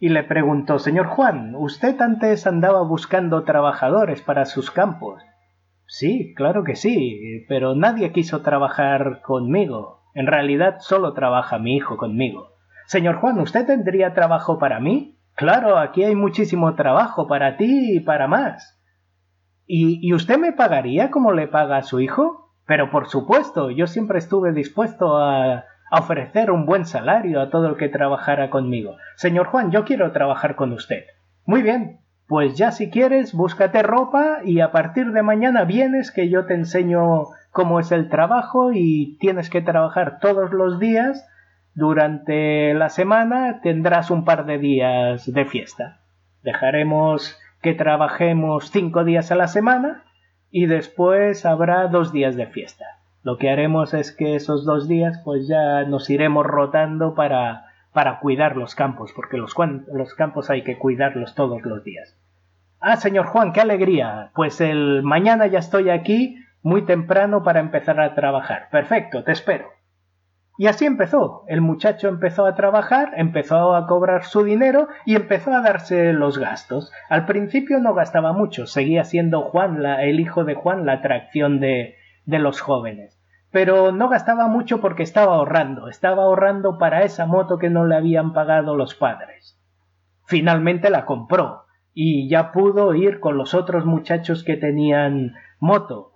y 0.05 0.11
le 0.11 0.23
preguntó 0.23 0.79
Señor 0.79 1.07
Juan, 1.07 1.55
usted 1.55 1.99
antes 2.01 2.47
andaba 2.47 2.83
buscando 2.83 3.45
trabajadores 3.45 4.21
para 4.21 4.45
sus 4.45 4.71
campos. 4.71 5.23
Sí, 5.87 6.35
claro 6.35 6.65
que 6.65 6.77
sí, 6.77 7.45
pero 7.49 7.75
nadie 7.75 8.13
quiso 8.13 8.43
trabajar 8.43 9.23
conmigo. 9.23 10.03
En 10.15 10.27
realidad 10.27 10.77
solo 10.81 11.13
trabaja 11.15 11.59
mi 11.59 11.77
hijo 11.77 11.97
conmigo. 11.97 12.51
Señor 12.87 13.17
Juan, 13.17 13.39
¿usted 13.41 13.67
tendría 13.67 14.15
trabajo 14.15 14.59
para 14.59 14.79
mí? 14.81 15.19
Claro, 15.37 15.79
aquí 15.79 16.05
hay 16.05 16.15
muchísimo 16.15 16.75
trabajo 16.75 17.27
para 17.27 17.57
ti 17.57 17.97
y 17.97 18.01
para 18.01 18.27
más. 18.27 18.79
¿Y, 19.67 20.13
usted 20.13 20.39
me 20.39 20.53
pagaría 20.53 21.11
como 21.11 21.33
le 21.33 21.49
paga 21.49 21.79
a 21.79 21.83
su 21.83 22.01
hijo? 22.01 22.53
Pero 22.67 22.91
por 22.91 23.09
supuesto, 23.09 23.71
yo 23.71 23.87
siempre 23.87 24.19
estuve 24.19 24.53
dispuesto 24.53 25.17
a, 25.17 25.65
a 25.91 26.01
ofrecer 26.01 26.51
un 26.51 26.67
buen 26.67 26.85
salario 26.87 27.41
a 27.41 27.51
todo 27.51 27.69
el 27.69 27.77
que 27.77 27.89
trabajara 27.89 28.51
conmigo. 28.51 28.97
Señor 29.17 29.47
Juan, 29.47 29.71
yo 29.71 29.85
quiero 29.85 30.13
trabajar 30.13 30.57
con 30.57 30.73
usted. 30.73 31.05
Muy 31.47 31.63
bien, 31.63 32.01
pues 32.27 32.57
ya 32.57 32.71
si 32.73 32.91
quieres, 32.91 33.35
búscate 33.35 33.83
ropa 33.83 34.39
y 34.45 34.61
a 34.61 34.73
partir 34.73 35.13
de 35.13 35.23
mañana 35.23 35.65
vienes 35.65 36.11
que 36.11 36.31
yo 36.31 36.47
te 36.47 36.55
enseño 36.55 37.25
cómo 37.51 37.81
es 37.81 37.93
el 37.93 38.09
trabajo 38.09 38.73
y 38.73 39.19
tienes 39.21 39.51
que 39.51 39.61
trabajar 39.61 40.19
todos 40.21 40.53
los 40.53 40.79
días. 40.79 41.29
Durante 41.75 42.73
la 42.73 42.89
semana 42.89 43.61
tendrás 43.63 44.11
un 44.11 44.25
par 44.25 44.47
de 44.47 44.59
días 44.59 45.31
de 45.31 45.45
fiesta. 45.45 46.01
Dejaremos 46.43 47.39
que 47.65 47.73
trabajemos 47.73 48.71
cinco 48.71 49.05
días 49.05 49.33
a 49.33 49.37
la 49.37 49.49
semana 49.49 50.05
y 50.51 50.67
después 50.67 51.47
habrá 51.47 51.89
dos 51.89 52.13
días 52.13 52.37
de 52.37 52.47
fiesta. 52.47 52.85
Lo 53.23 53.39
que 53.39 53.49
haremos 53.49 53.95
es 53.95 54.13
que 54.13 54.37
esos 54.37 54.67
dos 54.67 54.87
días 54.87 55.19
pues 55.25 55.49
ya 55.49 55.85
nos 55.85 56.11
iremos 56.11 56.45
rotando 56.45 57.15
para, 57.15 57.65
para 57.95 58.21
cuidar 58.21 58.59
los 58.59 58.75
campos, 58.75 59.13
porque 59.17 59.39
los, 59.39 59.55
los 59.91 60.15
campos 60.15 60.51
hay 60.51 60.63
que 60.63 60.77
cuidarlos 60.77 61.35
todos 61.35 61.63
los 61.63 61.83
días. 61.83 62.15
Ah, 62.81 62.97
señor 62.97 63.25
Juan, 63.29 63.55
qué 63.55 63.63
alegría. 63.63 64.31
Pues 64.35 64.61
el 64.61 65.03
mañana 65.03 65.47
ya 65.47 65.61
estoy 65.61 65.89
aquí 65.89 66.37
muy 66.63 66.83
temprano 66.83 67.43
para 67.43 67.61
empezar 67.61 67.99
a 67.99 68.15
trabajar. 68.15 68.69
Perfecto, 68.71 69.25
te 69.25 69.33
espero. 69.33 69.74
Y 70.57 70.69
así 70.69 70.87
empezó. 70.87 71.45
El 71.49 71.61
muchacho 71.61 72.09
empezó 72.09 72.47
a 72.47 72.55
trabajar, 72.55 73.13
empezó 73.17 73.75
a 73.75 73.87
cobrar 73.87 74.25
su 74.25 74.45
dinero 74.45 74.89
y 75.05 75.17
empezó 75.17 75.53
a 75.53 75.61
darse 75.61 76.13
los 76.13 76.39
gastos. 76.39 76.93
Al 77.09 77.27
principio 77.27 77.81
no 77.81 77.95
gastaba 77.95 78.33
mucho, 78.33 78.67
seguía 78.67 79.05
siendo 79.05 79.43
Juan, 79.43 79.85
el 79.85 80.21
hijo 80.21 80.45
de 80.45 80.55
Juan, 80.55 80.87
la 80.87 80.95
atracción 80.95 81.59
de, 81.59 81.97
de 82.25 82.39
los 82.39 82.61
jóvenes. 82.61 83.21
Pero 83.51 83.93
no 83.93 84.09
gastaba 84.09 84.47
mucho 84.47 84.81
porque 84.81 85.03
estaba 85.03 85.35
ahorrando, 85.37 85.89
estaba 85.89 86.25
ahorrando 86.25 86.79
para 86.79 87.03
esa 87.03 87.27
moto 87.27 87.59
que 87.59 87.71
no 87.71 87.87
le 87.87 87.97
habían 87.97 88.33
pagado 88.33 88.77
los 88.77 88.95
padres. 88.95 89.61
Finalmente 90.27 90.89
la 90.89 91.05
compró 91.05 91.65
y 91.93 92.29
ya 92.29 92.53
pudo 92.53 92.95
ir 92.95 93.21
con 93.21 93.37
los 93.37 93.55
otros 93.55 93.85
muchachos 93.85 94.43
que 94.43 94.57
tenían 94.57 95.35
moto 95.61 96.14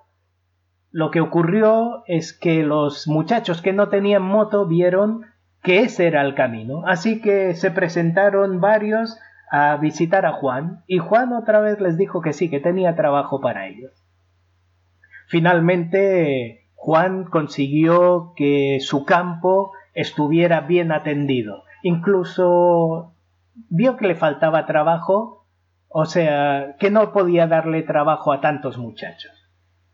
lo 0.90 1.10
que 1.10 1.20
ocurrió 1.20 2.02
es 2.06 2.32
que 2.32 2.62
los 2.62 3.06
muchachos 3.08 3.62
que 3.62 3.72
no 3.72 3.88
tenían 3.88 4.22
moto 4.22 4.66
vieron 4.66 5.26
que 5.62 5.80
ese 5.80 6.06
era 6.06 6.22
el 6.22 6.34
camino, 6.34 6.82
así 6.86 7.20
que 7.20 7.54
se 7.54 7.70
presentaron 7.70 8.60
varios 8.60 9.18
a 9.50 9.76
visitar 9.76 10.26
a 10.26 10.32
Juan 10.32 10.82
y 10.86 10.98
Juan 10.98 11.32
otra 11.32 11.60
vez 11.60 11.80
les 11.80 11.96
dijo 11.96 12.20
que 12.20 12.32
sí, 12.32 12.50
que 12.50 12.60
tenía 12.60 12.96
trabajo 12.96 13.40
para 13.40 13.66
ellos. 13.66 13.92
Finalmente 15.26 16.68
Juan 16.74 17.24
consiguió 17.24 18.32
que 18.36 18.78
su 18.80 19.04
campo 19.04 19.72
estuviera 19.94 20.60
bien 20.60 20.92
atendido. 20.92 21.64
Incluso 21.82 23.14
vio 23.68 23.96
que 23.96 24.06
le 24.06 24.14
faltaba 24.14 24.64
trabajo, 24.64 25.44
o 25.88 26.04
sea, 26.06 26.76
que 26.78 26.90
no 26.90 27.12
podía 27.12 27.46
darle 27.46 27.82
trabajo 27.82 28.32
a 28.32 28.40
tantos 28.40 28.78
muchachos. 28.78 29.37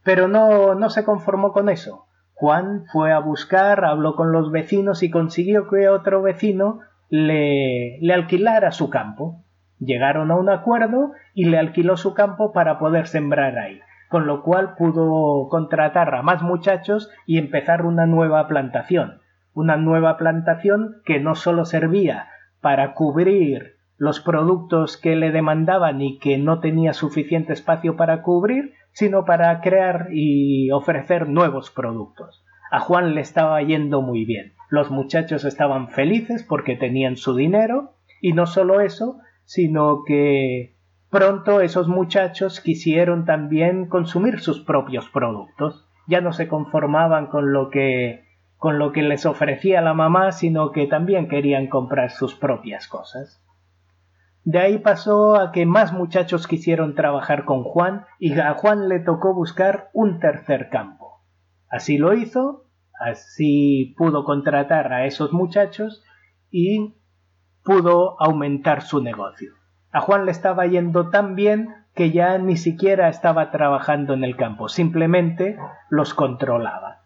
Pero 0.05 0.29
no, 0.29 0.75
no 0.75 0.91
se 0.91 1.05
conformó 1.05 1.53
con 1.53 1.69
eso. 1.69 2.07
Juan 2.35 2.85
fue 2.93 3.13
a 3.13 3.19
buscar, 3.19 3.85
habló 3.85 4.17
con 4.17 4.33
los 4.33 4.51
vecinos 4.51 5.03
y 5.03 5.11
consiguió 5.11 5.67
que 5.69 5.89
otro 5.89 6.21
vecino 6.23 6.81
le, 7.09 7.99
le 8.01 8.15
alquilara 8.15 8.71
su 8.71 8.91
campo. 8.91 9.43
Llegaron 9.79 10.31
a 10.31 10.37
un 10.37 10.51
acuerdo 10.51 11.13
y 11.33 11.47
le 11.47 11.59
alquiló 11.59 11.97
su 11.97 12.15
campo 12.15 12.53
para 12.53 12.79
poder 12.79 13.07
sembrar 13.07 13.59
ahí, 13.59 13.81
con 14.09 14.27
lo 14.27 14.43
cual 14.43 14.75
pudo 14.77 15.49
contratar 15.49 16.15
a 16.15 16.23
más 16.23 16.43
muchachos 16.43 17.11
y 17.27 17.39
empezar 17.39 17.85
una 17.85 18.07
nueva 18.07 18.47
plantación. 18.47 19.21
Una 19.53 19.77
nueva 19.77 20.17
plantación 20.17 20.97
que 21.05 21.21
no 21.21 21.35
solo 21.37 21.65
servía 21.65 22.29
para 22.61 22.95
cubrir 22.95 23.77
los 23.97 24.21
productos 24.21 24.97
que 24.97 25.15
le 25.15 25.31
demandaban 25.31 26.01
y 26.01 26.19
que 26.19 26.39
no 26.39 26.61
tenía 26.61 26.93
suficiente 26.93 27.53
espacio 27.53 27.97
para 27.97 28.23
cubrir, 28.23 28.75
sino 28.95 29.25
para 29.25 29.61
crear 29.61 30.09
y 30.13 30.71
ofrecer 30.71 31.29
nuevos 31.29 31.71
productos. 31.71 32.45
A 32.71 32.81
Juan 32.81 33.15
le 33.15 33.21
estaba 33.21 33.61
yendo 33.63 34.01
muy 34.01 34.25
bien. 34.25 34.55
Los 34.71 34.91
muchachos 34.91 35.45
estaban 35.45 35.91
felices 35.91 36.43
porque 36.43 36.77
tenían 36.77 37.17
su 37.17 37.37
dinero 37.37 37.93
y 38.21 38.33
no 38.33 38.47
solo 38.47 38.81
eso, 38.81 39.19
sino 39.45 40.03
que 40.07 40.77
pronto 41.11 41.61
esos 41.61 41.89
muchachos 41.89 42.61
quisieron 42.61 43.25
también 43.27 43.87
consumir 43.87 44.41
sus 44.41 44.61
propios 44.61 45.09
productos. 45.09 45.87
Ya 46.07 46.21
no 46.21 46.33
se 46.33 46.49
conformaban 46.49 47.27
con 47.27 47.53
lo 47.53 47.71
que 47.71 48.25
con 48.57 48.79
lo 48.79 48.93
que 48.93 49.03
les 49.03 49.27
ofrecía 49.27 49.83
la 49.83 49.93
mamá, 49.93 50.33
sino 50.33 50.73
que 50.73 50.87
también 50.87 51.29
querían 51.29 51.67
comprar 51.67 52.11
sus 52.11 52.35
propias 52.35 52.89
cosas. 52.89 53.44
De 54.45 54.59
ahí 54.59 54.79
pasó 54.79 55.37
a 55.37 55.53
que 55.53 55.65
más 55.65 55.95
muchachos 55.95 56.47
quisieron 56.47 56.95
trabajar 56.95 57.47
con 57.47 57.65
Juan 57.65 58.05
y 58.19 58.39
a 58.39 58.53
Juan 58.53 58.91
le 58.91 59.01
tocó 59.01 59.33
buscar 59.33 59.89
un 59.95 60.21
tercer 60.21 60.69
campo. 60.69 61.23
Así 61.71 61.97
lo 61.97 62.13
hizo, 62.13 62.67
así 63.01 63.95
pudo 63.97 64.25
contratar 64.25 64.93
a 64.93 65.07
esos 65.07 65.33
muchachos 65.33 66.05
y 66.51 66.95
pudo 67.65 68.21
aumentar 68.21 68.83
su 68.83 69.03
negocio. 69.03 69.53
A 69.91 70.03
Juan 70.03 70.27
le 70.27 70.33
estaba 70.33 70.67
yendo 70.67 71.09
tan 71.09 71.35
bien 71.37 71.69
que 71.95 72.11
ya 72.11 72.37
ni 72.37 72.59
siquiera 72.59 73.09
estaba 73.09 73.51
trabajando 73.51 74.13
en 74.13 74.25
el 74.25 74.37
campo, 74.37 74.69
simplemente 74.69 75.57
los 75.89 76.13
controlaba. 76.13 77.04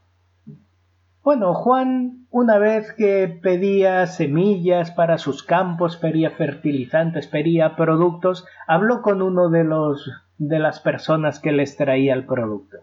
Bueno, 1.30 1.52
Juan, 1.52 2.26
una 2.30 2.56
vez 2.56 2.94
que 2.94 3.28
pedía 3.28 4.06
semillas 4.06 4.92
para 4.92 5.18
sus 5.18 5.42
campos, 5.42 5.98
pedía 5.98 6.30
fertilizantes, 6.30 7.26
pedía 7.26 7.76
productos, 7.76 8.46
habló 8.66 9.02
con 9.02 9.20
uno 9.20 9.50
de 9.50 9.62
los 9.62 10.10
de 10.38 10.58
las 10.58 10.80
personas 10.80 11.38
que 11.38 11.52
les 11.52 11.76
traía 11.76 12.14
el 12.14 12.24
producto. 12.24 12.78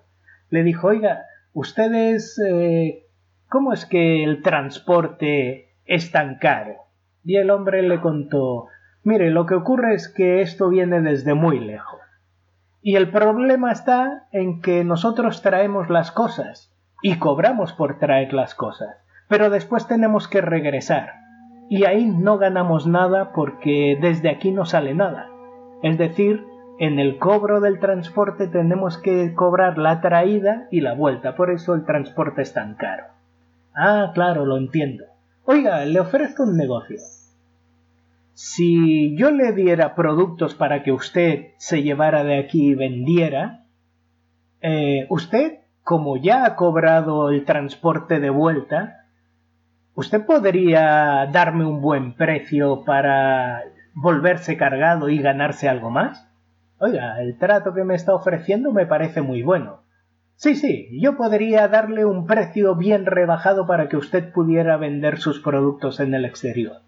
Le 0.51 0.61
dijo, 0.61 0.89
oiga, 0.89 1.23
ustedes, 1.53 2.39
eh, 2.47 3.07
¿cómo 3.49 3.73
es 3.73 3.87
que 3.87 4.23
el 4.23 4.43
transporte 4.43 5.73
es 5.87 6.11
tan 6.11 6.37
caro? 6.37 6.75
Y 7.23 7.37
el 7.37 7.49
hombre 7.49 7.81
le 7.81 7.99
contó, 7.99 8.67
mire, 9.03 9.31
lo 9.31 9.47
que 9.47 9.55
ocurre 9.55 9.95
es 9.95 10.07
que 10.07 10.41
esto 10.41 10.69
viene 10.69 11.01
desde 11.01 11.33
muy 11.33 11.59
lejos. 11.59 11.99
Y 12.83 12.95
el 12.95 13.09
problema 13.09 13.71
está 13.71 14.27
en 14.31 14.61
que 14.61 14.83
nosotros 14.83 15.41
traemos 15.41 15.89
las 15.89 16.11
cosas 16.11 16.74
y 17.05 17.19
cobramos 17.19 17.71
por 17.71 17.99
traer 17.99 18.33
las 18.33 18.55
cosas, 18.55 18.97
pero 19.27 19.51
después 19.51 19.87
tenemos 19.87 20.27
que 20.27 20.41
regresar. 20.41 21.13
Y 21.69 21.85
ahí 21.85 22.07
no 22.07 22.39
ganamos 22.39 22.87
nada 22.87 23.31
porque 23.31 23.95
desde 24.01 24.31
aquí 24.31 24.49
no 24.49 24.65
sale 24.65 24.95
nada. 24.95 25.29
Es 25.83 25.99
decir, 25.99 26.43
en 26.79 26.97
el 26.97 27.19
cobro 27.19 27.61
del 27.61 27.79
transporte 27.79 28.47
tenemos 28.47 28.97
que 28.97 29.35
cobrar 29.35 29.77
la 29.77 30.01
traída 30.01 30.67
y 30.71 30.81
la 30.81 30.95
vuelta, 30.95 31.35
por 31.35 31.51
eso 31.51 31.75
el 31.75 31.85
transporte 31.85 32.41
es 32.41 32.53
tan 32.53 32.73
caro. 32.73 33.03
Ah, 33.75 34.09
claro, 34.15 34.47
lo 34.47 34.57
entiendo. 34.57 35.03
Oiga, 35.43 35.85
le 35.85 35.99
ofrezco 35.99 36.41
un 36.41 36.57
negocio. 36.57 36.97
Si 38.33 39.15
yo 39.15 39.29
le 39.29 39.51
diera 39.51 39.93
productos 39.93 40.55
para 40.55 40.81
que 40.81 40.91
usted 40.91 41.51
se 41.57 41.83
llevara 41.83 42.23
de 42.23 42.39
aquí 42.39 42.69
y 42.69 42.73
vendiera, 42.73 43.63
eh, 44.61 45.05
usted, 45.09 45.59
como 45.85 46.17
ya 46.17 46.45
ha 46.45 46.55
cobrado 46.55 47.29
el 47.29 47.45
transporte 47.45 48.19
de 48.19 48.31
vuelta, 48.31 49.05
usted 49.93 50.25
podría 50.25 51.27
darme 51.31 51.63
un 51.63 51.79
buen 51.79 52.15
precio 52.15 52.83
para 52.83 53.61
volverse 53.93 54.57
cargado 54.57 55.09
y 55.09 55.19
ganarse 55.19 55.69
algo 55.69 55.91
más. 55.91 56.27
Oiga, 56.79 57.21
el 57.21 57.37
trato 57.37 57.75
que 57.75 57.83
me 57.83 57.93
está 57.93 58.15
ofreciendo 58.15 58.71
me 58.71 58.87
parece 58.87 59.21
muy 59.21 59.43
bueno. 59.43 59.83
Sí, 60.37 60.55
sí, 60.55 60.89
yo 60.99 61.15
podría 61.17 61.67
darle 61.67 62.03
un 62.03 62.25
precio 62.25 62.75
bien 62.75 63.05
rebajado 63.05 63.67
para 63.67 63.87
que 63.87 63.97
usted 63.97 64.33
pudiera 64.33 64.77
vender 64.77 65.19
sus 65.19 65.39
productos 65.39 65.99
en 65.99 66.15
el 66.15 66.25
exterior. 66.25 66.81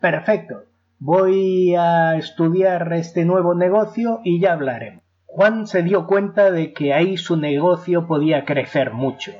Perfecto. 0.00 0.64
Voy 0.98 1.76
a 1.76 2.16
estudiar 2.16 2.92
este 2.94 3.24
nuevo 3.24 3.54
negocio 3.54 4.22
y 4.24 4.40
ya 4.40 4.54
hablaremos. 4.54 5.03
Juan 5.34 5.66
se 5.66 5.82
dio 5.82 6.06
cuenta 6.06 6.52
de 6.52 6.72
que 6.72 6.94
ahí 6.94 7.16
su 7.16 7.36
negocio 7.36 8.06
podía 8.06 8.44
crecer 8.44 8.92
mucho, 8.92 9.32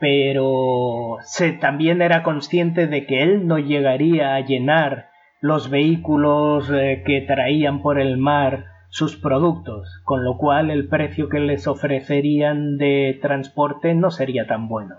pero 0.00 1.18
se 1.22 1.52
también 1.52 2.02
era 2.02 2.24
consciente 2.24 2.88
de 2.88 3.06
que 3.06 3.22
él 3.22 3.46
no 3.46 3.60
llegaría 3.60 4.34
a 4.34 4.40
llenar 4.40 5.10
los 5.40 5.70
vehículos 5.70 6.68
eh, 6.74 7.04
que 7.06 7.20
traían 7.20 7.82
por 7.82 8.00
el 8.00 8.16
mar 8.18 8.64
sus 8.88 9.16
productos, 9.16 10.02
con 10.02 10.24
lo 10.24 10.38
cual 10.38 10.72
el 10.72 10.88
precio 10.88 11.28
que 11.28 11.38
les 11.38 11.68
ofrecerían 11.68 12.76
de 12.76 13.16
transporte 13.22 13.94
no 13.94 14.10
sería 14.10 14.48
tan 14.48 14.66
bueno. 14.66 14.96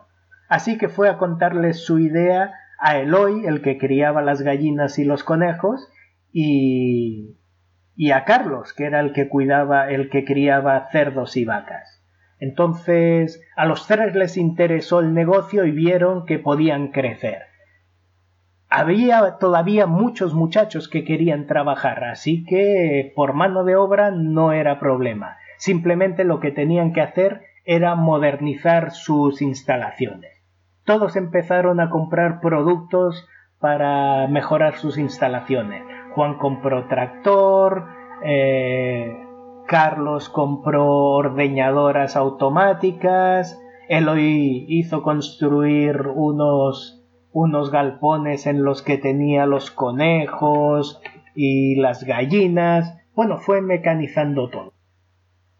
Así 0.48 0.77
que 0.77 0.88
fue 0.88 1.10
a 1.10 1.18
contarles 1.18 1.84
su 1.84 2.00
idea 2.00 2.53
a 2.80 2.98
Eloy, 2.98 3.46
el 3.46 3.62
que 3.62 3.77
criaba 3.77 4.22
las 4.22 4.42
gallinas 4.42 4.98
y 5.00 5.03
los 5.03 5.25
conejos, 5.25 5.86
y, 6.32 7.36
y 7.96 8.12
a 8.12 8.24
Carlos, 8.26 8.74
que 8.74 8.86
era 8.86 9.00
el 9.00 9.14
que 9.14 9.30
cuidaba, 9.30 9.90
el 9.90 10.10
que 10.10 10.26
criaba 10.26 10.89
cerdos 10.91 11.38
y 11.38 11.46
vacas. 11.46 12.02
Entonces 12.39 13.41
a 13.56 13.65
los 13.65 13.88
tres 13.88 14.15
les 14.15 14.38
interesó 14.38 15.00
el 15.00 15.13
negocio 15.13 15.65
y 15.65 15.72
vieron 15.72 16.26
que 16.26 16.39
podían 16.39 16.89
crecer. 16.89 17.44
Había 18.70 19.38
todavía 19.39 19.86
muchos 19.86 20.34
muchachos 20.34 20.88
que 20.88 21.04
querían 21.04 21.46
trabajar, 21.46 22.04
así 22.06 22.44
que 22.44 23.13
por 23.15 23.34
mano 23.34 23.63
de 23.63 23.76
obra 23.76 24.12
no 24.12 24.52
era 24.52 24.80
problema. 24.80 25.38
Simplemente 25.58 26.24
lo 26.24 26.39
que 26.39 26.52
tenían 26.52 26.91
que 26.91 27.02
hacer 27.02 27.41
era 27.65 27.96
modernizar 27.96 28.91
sus 28.91 29.41
instalaciones 29.41 30.34
todos 30.86 31.15
empezaron 31.15 31.80
a 31.80 31.89
comprar 31.89 32.41
productos 32.41 33.28
para 33.60 34.28
mejorar 34.28 34.76
sus 34.76 34.98
instalaciones. 34.98 35.84
Juan 36.15 36.38
compró 36.38 36.88
tractor, 36.88 37.86
eh, 38.23 39.17
Carlos 39.67 40.30
compró 40.30 40.86
ordeñadoras 40.88 42.15
automáticas, 42.15 43.60
Eloy 43.89 44.65
hizo 44.67 45.04
construir 45.04 46.08
unos, 46.08 47.04
unos 47.32 47.71
galpones 47.71 48.47
en 48.47 48.63
los 48.63 48.82
que 48.82 48.97
tenía 48.97 49.45
los 49.45 49.71
conejos 49.71 51.02
y 51.36 51.76
las 51.76 52.04
gallinas. 52.04 52.97
Bueno, 53.13 53.39
fue 53.39 53.62
mecanizando 53.62 54.49
todo. 54.49 54.73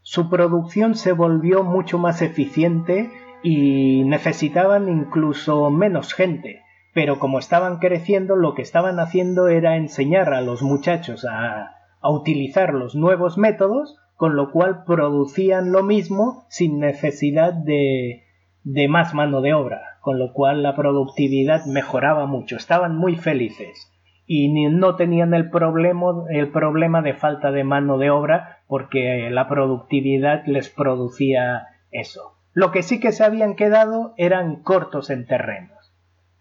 Su 0.02 0.30
producción 0.30 0.96
se 0.96 1.14
volvió 1.14 1.64
mucho 1.64 1.98
más 1.98 2.22
eficiente 2.22 3.10
y 3.42 4.04
necesitaban 4.06 4.90
incluso 4.90 5.70
menos 5.70 6.14
gente, 6.14 6.62
pero 6.94 7.20
como 7.20 7.40
estaban 7.40 7.80
creciendo 7.80 8.36
lo 8.36 8.54
que 8.54 8.62
estaban 8.62 9.00
haciendo 9.00 9.48
era 9.48 9.76
enseñar 9.76 10.34
a 10.34 10.42
los 10.42 10.62
muchachos 10.62 11.26
a, 11.26 11.76
a 12.02 12.10
utilizar 12.10 12.74
los 12.74 12.96
nuevos 12.96 13.38
métodos, 13.38 13.98
con 14.16 14.36
lo 14.36 14.52
cual 14.52 14.84
producían 14.86 15.72
lo 15.72 15.84
mismo 15.84 16.46
sin 16.50 16.80
necesidad 16.80 17.54
de, 17.54 18.24
de 18.64 18.88
más 18.88 19.14
mano 19.14 19.42
de 19.42 19.54
obra, 19.54 19.82
con 20.02 20.20
lo 20.20 20.34
cual 20.34 20.64
la 20.64 20.76
productividad 20.76 21.66
mejoraba 21.66 22.26
mucho, 22.26 22.56
estaban 22.56 22.96
muy 22.96 23.16
felices 23.16 23.90
y 24.26 24.50
no 24.70 24.96
tenían 24.96 25.34
el 25.34 25.50
problema, 25.50 26.26
el 26.30 26.50
problema 26.50 27.02
de 27.02 27.14
falta 27.14 27.52
de 27.52 27.64
mano 27.64 27.98
de 27.98 28.10
obra 28.10 28.60
porque 28.68 29.30
la 29.30 29.48
productividad 29.48 30.46
les 30.46 30.70
producía 30.70 31.68
eso. 31.92 32.38
Lo 32.54 32.72
que 32.72 32.84
sí 32.84 33.00
que 33.00 33.12
se 33.12 33.24
habían 33.24 33.56
quedado 33.56 34.14
eran 34.18 34.62
cortos 34.64 35.10
en 35.10 35.26
terrenos. 35.26 35.83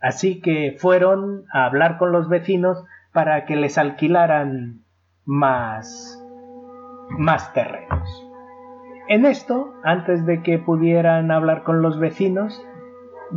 Así 0.03 0.41
que 0.41 0.77
fueron 0.79 1.45
a 1.53 1.65
hablar 1.65 1.97
con 1.97 2.11
los 2.11 2.29
vecinos 2.29 2.85
para 3.13 3.45
que 3.45 3.55
les 3.57 3.79
alquilaran 3.79 4.83
más, 5.25 6.21
más 7.11 7.53
terrenos. 7.53 8.27
En 9.09 9.25
esto, 9.27 9.75
antes 9.85 10.27
de 10.27 10.43
que 10.43 10.59
pudieran 10.59 11.31
hablar 11.31 11.63
con 11.63 11.83
los 11.83 12.01
vecinos, 12.01 12.65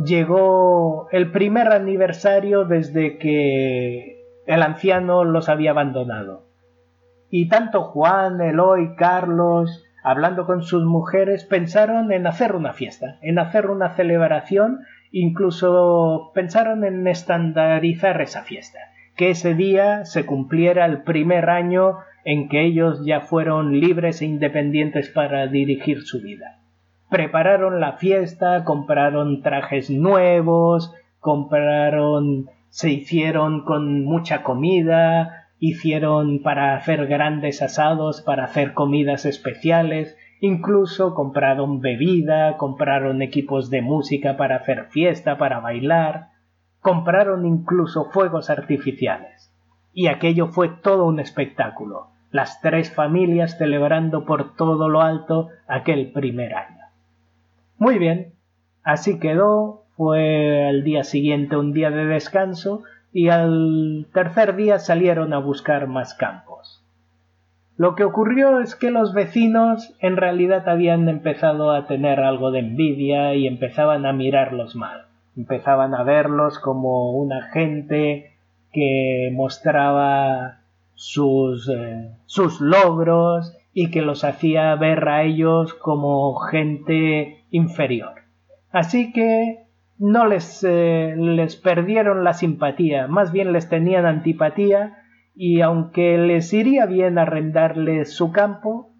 llegó 0.04 1.08
el 1.12 1.30
primer 1.30 1.68
aniversario 1.72 2.64
desde 2.64 3.18
que 3.18 4.24
el 4.46 4.62
anciano 4.62 5.24
los 5.24 5.48
había 5.48 5.70
abandonado. 5.70 6.46
Y 7.30 7.48
tanto 7.48 7.82
Juan, 7.82 8.40
Eloy, 8.40 8.94
Carlos, 8.96 9.84
hablando 10.02 10.46
con 10.46 10.62
sus 10.62 10.84
mujeres, 10.84 11.44
pensaron 11.44 12.12
en 12.12 12.26
hacer 12.26 12.54
una 12.54 12.72
fiesta, 12.72 13.18
en 13.22 13.38
hacer 13.38 13.68
una 13.68 13.96
celebración, 13.96 14.80
incluso 15.18 16.30
pensaron 16.34 16.84
en 16.84 17.06
estandarizar 17.06 18.20
esa 18.20 18.42
fiesta, 18.42 18.78
que 19.16 19.30
ese 19.30 19.54
día 19.54 20.04
se 20.04 20.26
cumpliera 20.26 20.84
el 20.84 21.04
primer 21.04 21.48
año 21.48 21.96
en 22.26 22.50
que 22.50 22.66
ellos 22.66 23.02
ya 23.06 23.22
fueron 23.22 23.80
libres 23.80 24.20
e 24.20 24.26
independientes 24.26 25.08
para 25.08 25.46
dirigir 25.46 26.02
su 26.02 26.20
vida. 26.20 26.58
Prepararon 27.08 27.80
la 27.80 27.92
fiesta, 27.92 28.64
compraron 28.64 29.40
trajes 29.40 29.88
nuevos, 29.88 30.92
compraron, 31.18 32.50
se 32.68 32.90
hicieron 32.90 33.64
con 33.64 34.04
mucha 34.04 34.42
comida, 34.42 35.48
hicieron 35.58 36.42
para 36.42 36.76
hacer 36.76 37.06
grandes 37.06 37.62
asados, 37.62 38.20
para 38.20 38.44
hacer 38.44 38.74
comidas 38.74 39.24
especiales, 39.24 40.14
incluso 40.40 41.14
compraron 41.14 41.80
bebida, 41.80 42.56
compraron 42.56 43.22
equipos 43.22 43.70
de 43.70 43.82
música 43.82 44.36
para 44.36 44.56
hacer 44.56 44.86
fiesta, 44.90 45.38
para 45.38 45.60
bailar, 45.60 46.28
compraron 46.80 47.46
incluso 47.46 48.10
fuegos 48.10 48.50
artificiales. 48.50 49.52
Y 49.92 50.08
aquello 50.08 50.48
fue 50.48 50.68
todo 50.68 51.06
un 51.06 51.20
espectáculo, 51.20 52.08
las 52.30 52.60
tres 52.60 52.94
familias 52.94 53.56
celebrando 53.58 54.24
por 54.24 54.54
todo 54.56 54.88
lo 54.88 55.00
alto 55.00 55.48
aquel 55.66 56.12
primer 56.12 56.54
año. 56.54 56.84
Muy 57.78 57.98
bien, 57.98 58.34
así 58.82 59.18
quedó, 59.18 59.84
fue 59.96 60.68
al 60.68 60.84
día 60.84 61.02
siguiente 61.02 61.56
un 61.56 61.72
día 61.72 61.90
de 61.90 62.04
descanso, 62.04 62.82
y 63.12 63.30
al 63.30 64.06
tercer 64.12 64.56
día 64.56 64.78
salieron 64.78 65.32
a 65.32 65.38
buscar 65.38 65.86
más 65.86 66.14
campos. 66.14 66.45
Lo 67.76 67.94
que 67.94 68.04
ocurrió 68.04 68.60
es 68.60 68.74
que 68.74 68.90
los 68.90 69.12
vecinos 69.12 69.94
en 70.00 70.16
realidad 70.16 70.66
habían 70.68 71.08
empezado 71.08 71.72
a 71.72 71.86
tener 71.86 72.20
algo 72.20 72.50
de 72.50 72.60
envidia 72.60 73.34
y 73.34 73.46
empezaban 73.46 74.06
a 74.06 74.14
mirarlos 74.14 74.74
mal. 74.76 75.06
Empezaban 75.36 75.94
a 75.94 76.02
verlos 76.02 76.58
como 76.58 77.12
una 77.12 77.42
gente 77.52 78.32
que 78.72 79.30
mostraba 79.32 80.60
sus, 80.94 81.68
eh, 81.68 82.12
sus 82.24 82.62
logros 82.62 83.54
y 83.74 83.90
que 83.90 84.00
los 84.00 84.24
hacía 84.24 84.74
ver 84.76 85.06
a 85.08 85.24
ellos 85.24 85.74
como 85.74 86.34
gente 86.36 87.44
inferior. 87.50 88.22
Así 88.72 89.12
que 89.12 89.66
no 89.98 90.26
les, 90.26 90.64
eh, 90.64 91.14
les 91.16 91.56
perdieron 91.56 92.24
la 92.24 92.32
simpatía, 92.32 93.06
más 93.06 93.32
bien 93.32 93.52
les 93.52 93.68
tenían 93.68 94.06
antipatía 94.06 95.02
y 95.36 95.60
aunque 95.60 96.16
les 96.16 96.52
iría 96.52 96.86
bien 96.86 97.18
arrendarles 97.18 98.12
su 98.14 98.32
campo, 98.32 98.94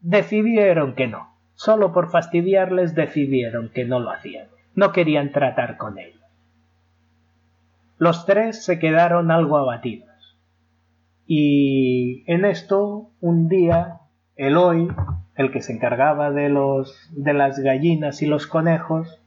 decidieron 0.00 0.94
que 0.94 1.06
no. 1.06 1.36
Solo 1.54 1.92
por 1.92 2.10
fastidiarles 2.10 2.94
decidieron 2.94 3.70
que 3.70 3.84
no 3.84 4.00
lo 4.00 4.10
hacían. 4.10 4.48
No 4.74 4.92
querían 4.92 5.30
tratar 5.30 5.76
con 5.76 5.98
ellos. 5.98 6.20
Los 7.96 8.26
tres 8.26 8.64
se 8.64 8.80
quedaron 8.80 9.30
algo 9.30 9.56
abatidos. 9.56 10.36
Y 11.26 12.24
en 12.26 12.44
esto, 12.44 13.12
un 13.20 13.48
día, 13.48 14.00
Eloy, 14.34 14.88
el 15.36 15.52
que 15.52 15.60
se 15.60 15.72
encargaba 15.72 16.32
de 16.32 16.48
los 16.48 17.08
de 17.12 17.32
las 17.32 17.60
gallinas 17.60 18.22
y 18.22 18.26
los 18.26 18.48
conejos, 18.48 19.22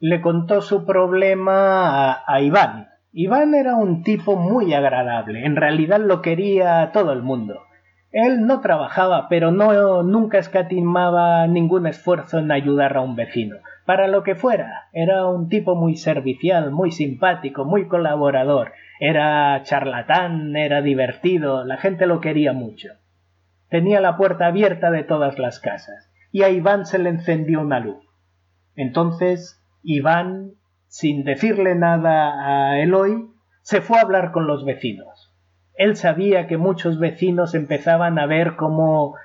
le 0.00 0.22
contó 0.22 0.62
su 0.62 0.86
problema 0.86 2.24
a, 2.26 2.40
Iván. 2.40 2.88
Iván 3.16 3.54
era 3.54 3.76
un 3.76 4.02
tipo 4.02 4.34
muy 4.34 4.74
agradable, 4.74 5.46
en 5.46 5.54
realidad 5.54 6.00
lo 6.00 6.20
quería 6.20 6.90
todo 6.92 7.12
el 7.12 7.22
mundo. 7.22 7.62
Él 8.10 8.44
no 8.44 8.60
trabajaba, 8.60 9.28
pero 9.28 9.52
no 9.52 10.02
nunca 10.02 10.38
escatimaba 10.38 11.46
ningún 11.46 11.86
esfuerzo 11.86 12.40
en 12.40 12.50
ayudar 12.50 12.96
a 12.96 13.02
un 13.02 13.14
vecino. 13.14 13.58
Para 13.86 14.08
lo 14.08 14.24
que 14.24 14.34
fuera, 14.34 14.88
era 14.92 15.26
un 15.26 15.48
tipo 15.48 15.76
muy 15.76 15.96
servicial, 15.96 16.72
muy 16.72 16.90
simpático, 16.90 17.64
muy 17.64 17.86
colaborador. 17.86 18.72
Era 18.98 19.62
charlatán, 19.62 20.56
era 20.56 20.82
divertido, 20.82 21.64
la 21.64 21.76
gente 21.76 22.06
lo 22.06 22.20
quería 22.20 22.52
mucho. 22.52 22.94
Tenía 23.68 24.00
la 24.00 24.16
puerta 24.16 24.46
abierta 24.46 24.90
de 24.90 25.04
todas 25.04 25.38
las 25.38 25.60
casas, 25.60 26.10
y 26.32 26.42
a 26.42 26.50
Iván 26.50 26.84
se 26.84 26.98
le 26.98 27.10
encendió 27.10 27.60
una 27.60 27.78
luz. 27.78 28.04
Entonces 28.74 29.64
Iván, 29.84 30.54
sin 30.94 31.24
decirle 31.24 31.74
nada 31.74 32.70
a 32.70 32.78
Eloy, 32.78 33.26
se 33.62 33.80
fue 33.80 33.98
a 33.98 34.02
hablar 34.02 34.30
con 34.30 34.46
los 34.46 34.64
vecinos. 34.64 35.34
Él 35.74 35.96
sabía 35.96 36.46
que 36.46 36.56
muchos 36.56 37.00
vecinos 37.00 37.56
empezaban 37.56 38.16
a 38.20 38.26
ver 38.26 38.54
cómo 38.54 39.16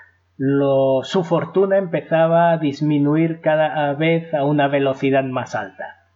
su 1.03 1.23
fortuna 1.23 1.77
empezaba 1.77 2.49
a 2.49 2.58
disminuir 2.58 3.41
cada 3.41 3.93
vez 3.93 4.34
a 4.34 4.45
una 4.45 4.67
velocidad 4.67 5.23
más 5.25 5.53
alta. 5.53 6.08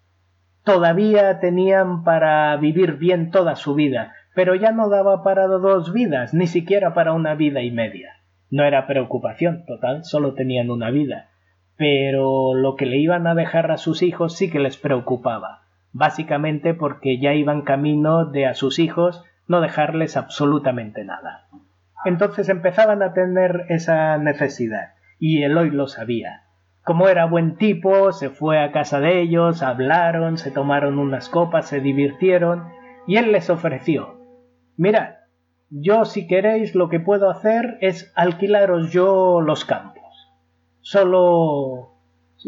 Todavía 0.63 1.39
tenían 1.39 2.03
para 2.03 2.57
vivir 2.57 2.93
bien 2.93 3.29
toda 3.29 3.55
su 3.55 3.75
vida, 3.75 4.15
pero 4.33 4.55
ya 4.55 4.71
no 4.71 4.89
daba 4.89 5.23
para 5.23 5.45
dos 5.45 5.93
vidas, 5.93 6.33
ni 6.33 6.47
siquiera 6.47 6.95
para 6.95 7.13
una 7.13 7.35
vida 7.35 7.61
y 7.61 7.69
media. 7.69 8.09
No 8.49 8.63
era 8.63 8.87
preocupación, 8.87 9.65
total, 9.67 10.03
solo 10.03 10.33
tenían 10.33 10.71
una 10.71 10.89
vida 10.89 11.29
pero 11.77 12.53
lo 12.53 12.75
que 12.75 12.85
le 12.85 12.97
iban 12.97 13.27
a 13.27 13.35
dejar 13.35 13.71
a 13.71 13.77
sus 13.77 14.03
hijos 14.03 14.35
sí 14.35 14.49
que 14.49 14.59
les 14.59 14.77
preocupaba, 14.77 15.63
básicamente 15.91 16.73
porque 16.73 17.19
ya 17.19 17.33
iban 17.33 17.61
camino 17.63 18.25
de 18.25 18.45
a 18.45 18.53
sus 18.53 18.79
hijos 18.79 19.23
no 19.47 19.61
dejarles 19.61 20.17
absolutamente 20.17 21.03
nada. 21.03 21.47
Entonces 22.05 22.49
empezaban 22.49 23.01
a 23.01 23.13
tener 23.13 23.65
esa 23.69 24.17
necesidad, 24.17 24.93
y 25.19 25.43
Eloy 25.43 25.69
lo 25.71 25.87
sabía. 25.87 26.43
Como 26.83 27.07
era 27.07 27.25
buen 27.25 27.55
tipo, 27.55 28.11
se 28.11 28.29
fue 28.29 28.59
a 28.59 28.71
casa 28.71 28.99
de 28.99 29.21
ellos, 29.21 29.63
hablaron, 29.63 30.37
se 30.37 30.51
tomaron 30.51 30.99
unas 30.99 31.29
copas, 31.29 31.67
se 31.67 31.79
divirtieron, 31.79 32.65
y 33.07 33.17
él 33.17 33.31
les 33.31 33.49
ofreció 33.49 34.19
Mirad, 34.75 35.15
yo 35.69 36.03
si 36.05 36.27
queréis 36.27 36.73
lo 36.73 36.89
que 36.89 36.99
puedo 36.99 37.29
hacer 37.29 37.77
es 37.81 38.11
alquilaros 38.15 38.91
yo 38.91 39.39
los 39.39 39.65
campos 39.65 39.92
Solo 40.83 41.93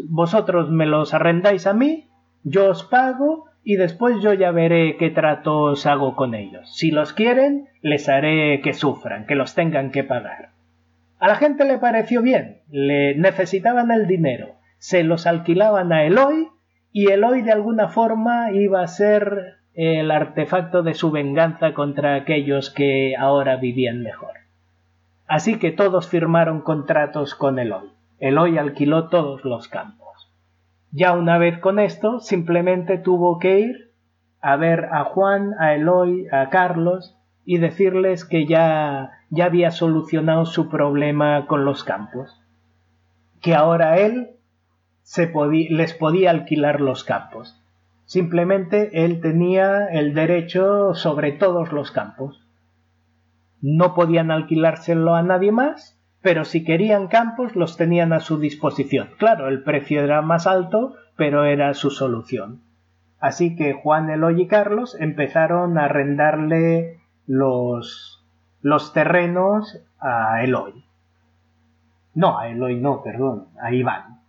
vosotros 0.08 0.70
me 0.70 0.84
los 0.84 1.14
arrendáis 1.14 1.66
a 1.66 1.72
mí, 1.72 2.08
yo 2.44 2.68
os 2.68 2.84
pago 2.84 3.46
y 3.64 3.76
después 3.76 4.22
yo 4.22 4.34
ya 4.34 4.50
veré 4.50 4.98
qué 4.98 5.08
tratos 5.08 5.86
hago 5.86 6.14
con 6.14 6.34
ellos. 6.34 6.70
Si 6.76 6.90
los 6.90 7.14
quieren, 7.14 7.68
les 7.80 8.08
haré 8.10 8.60
que 8.60 8.74
sufran, 8.74 9.26
que 9.26 9.34
los 9.34 9.54
tengan 9.54 9.90
que 9.90 10.04
pagar. 10.04 10.50
A 11.18 11.28
la 11.28 11.36
gente 11.36 11.64
le 11.64 11.78
pareció 11.78 12.20
bien, 12.20 12.60
le 12.70 13.16
necesitaban 13.16 13.90
el 13.90 14.06
dinero, 14.06 14.56
se 14.76 15.02
los 15.02 15.26
alquilaban 15.26 15.92
a 15.94 16.04
Eloy 16.04 16.48
y 16.92 17.10
Eloy 17.10 17.40
de 17.40 17.52
alguna 17.52 17.88
forma 17.88 18.52
iba 18.52 18.82
a 18.82 18.86
ser 18.86 19.54
el 19.72 20.10
artefacto 20.10 20.82
de 20.82 20.92
su 20.92 21.10
venganza 21.10 21.72
contra 21.72 22.16
aquellos 22.16 22.68
que 22.68 23.16
ahora 23.18 23.56
vivían 23.56 24.02
mejor. 24.02 24.32
Así 25.26 25.58
que 25.58 25.72
todos 25.72 26.06
firmaron 26.06 26.60
contratos 26.60 27.34
con 27.34 27.58
Eloy. 27.58 27.95
Eloy 28.18 28.58
alquiló 28.58 29.08
todos 29.08 29.44
los 29.44 29.68
campos. 29.68 30.32
Ya 30.90 31.12
una 31.12 31.36
vez 31.38 31.58
con 31.58 31.78
esto, 31.78 32.20
simplemente 32.20 32.96
tuvo 32.96 33.38
que 33.38 33.60
ir 33.60 33.92
a 34.40 34.56
ver 34.56 34.86
a 34.92 35.04
Juan, 35.04 35.54
a 35.58 35.74
Eloy, 35.74 36.26
a 36.32 36.48
Carlos 36.48 37.16
y 37.44 37.58
decirles 37.58 38.24
que 38.24 38.46
ya, 38.46 39.10
ya 39.30 39.44
había 39.46 39.70
solucionado 39.70 40.46
su 40.46 40.68
problema 40.68 41.46
con 41.46 41.64
los 41.64 41.84
campos, 41.84 42.40
que 43.40 43.54
ahora 43.54 43.98
él 43.98 44.30
se 45.02 45.32
les 45.70 45.94
podía 45.94 46.30
alquilar 46.30 46.80
los 46.80 47.04
campos. 47.04 47.62
Simplemente 48.04 49.04
él 49.04 49.20
tenía 49.20 49.86
el 49.88 50.14
derecho 50.14 50.94
sobre 50.94 51.32
todos 51.32 51.72
los 51.72 51.90
campos. 51.90 52.46
No 53.60 53.94
podían 53.94 54.30
alquilárselo 54.30 55.14
a 55.14 55.22
nadie 55.22 55.52
más 55.52 55.95
pero 56.22 56.44
si 56.44 56.64
querían 56.64 57.08
campos 57.08 57.56
los 57.56 57.76
tenían 57.76 58.12
a 58.12 58.20
su 58.20 58.38
disposición. 58.38 59.10
Claro, 59.18 59.48
el 59.48 59.62
precio 59.62 60.02
era 60.02 60.22
más 60.22 60.46
alto, 60.46 60.94
pero 61.16 61.44
era 61.44 61.74
su 61.74 61.90
solución. 61.90 62.62
Así 63.20 63.56
que 63.56 63.72
Juan, 63.72 64.10
Eloy 64.10 64.42
y 64.42 64.46
Carlos 64.46 64.96
empezaron 65.00 65.78
a 65.78 65.86
arrendarle 65.86 67.00
los, 67.26 68.24
los 68.60 68.92
terrenos 68.92 69.82
a 69.98 70.42
Eloy. 70.42 70.84
No, 72.14 72.38
a 72.38 72.48
Eloy 72.48 72.78
no, 72.80 73.02
perdón, 73.02 73.48
a 73.60 73.72
Iván. 73.72 74.20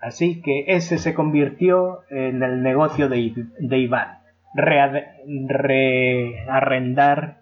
Así 0.00 0.42
que 0.42 0.64
ese 0.68 0.98
se 0.98 1.14
convirtió 1.14 2.02
en 2.10 2.42
el 2.42 2.62
negocio 2.62 3.08
de, 3.08 3.46
de 3.58 3.78
Iván, 3.78 4.18
rearrendar 4.54 7.38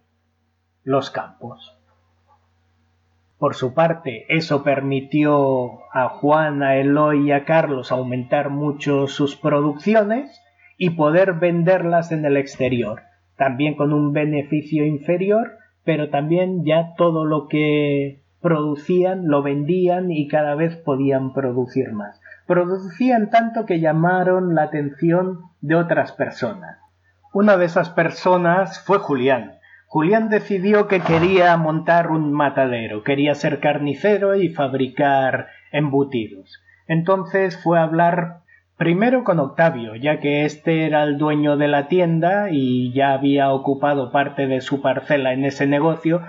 los 0.85 1.11
campos. 1.11 1.77
Por 3.43 3.57
su 3.57 3.75
parte, 3.75 4.25
eso 4.29 4.63
permitió 4.63 5.81
a 5.93 6.11
Juan, 6.11 6.63
a 6.63 6.77
Eloy 6.77 7.27
y 7.27 7.33
a 7.33 7.45
Carlos 7.45 7.91
aumentar 7.91 8.51
mucho 8.51 9.09
sus 9.09 9.35
producciones 9.35 10.41
y 10.79 10.91
poder 10.91 11.33
venderlas 11.33 12.13
en 12.13 12.25
el 12.25 12.37
exterior, 12.37 13.03
también 13.37 13.75
con 13.75 13.93
un 13.93 14.13
beneficio 14.13 14.87
inferior, 14.87 15.57
pero 15.83 16.09
también 16.09 16.65
ya 16.65 16.95
todo 16.97 17.25
lo 17.25 17.49
que 17.49 18.23
producían 18.41 19.27
lo 19.27 19.43
vendían 19.43 20.13
y 20.13 20.29
cada 20.29 20.55
vez 20.55 20.77
podían 20.77 21.33
producir 21.33 21.91
más. 21.91 22.21
Producían 22.47 23.29
tanto 23.31 23.67
que 23.67 23.81
llamaron 23.81 24.55
la 24.55 24.63
atención 24.63 25.41
de 25.61 25.75
otras 25.75 26.13
personas. 26.13 26.79
Una 27.33 27.57
de 27.57 27.65
esas 27.65 27.91
personas 27.91 28.79
fue 28.79 28.99
Julián, 28.99 29.55
Julián 29.93 30.31
decidió 30.31 30.89
que 30.89 31.01
quería 31.01 31.55
montar 31.59 32.11
un 32.11 32.33
matadero, 32.33 33.05
quería 33.05 33.35
ser 33.35 33.61
carnicero 33.61 34.37
y 34.37 34.49
fabricar 34.49 35.49
embutidos. 35.71 36.63
Entonces 36.89 37.63
fue 37.63 37.79
a 37.79 37.83
hablar 37.83 38.39
primero 38.79 39.23
con 39.23 39.39
Octavio, 39.39 39.95
ya 39.95 40.19
que 40.19 40.47
éste 40.47 40.87
era 40.87 41.03
el 41.03 41.19
dueño 41.19 41.59
de 41.59 41.69
la 41.69 41.89
tienda 41.89 42.49
y 42.51 42.95
ya 42.95 43.13
había 43.13 43.53
ocupado 43.53 44.11
parte 44.13 44.47
de 44.47 44.63
su 44.63 44.81
parcela 44.81 45.35
en 45.35 45.45
ese 45.45 45.67
negocio. 45.67 46.23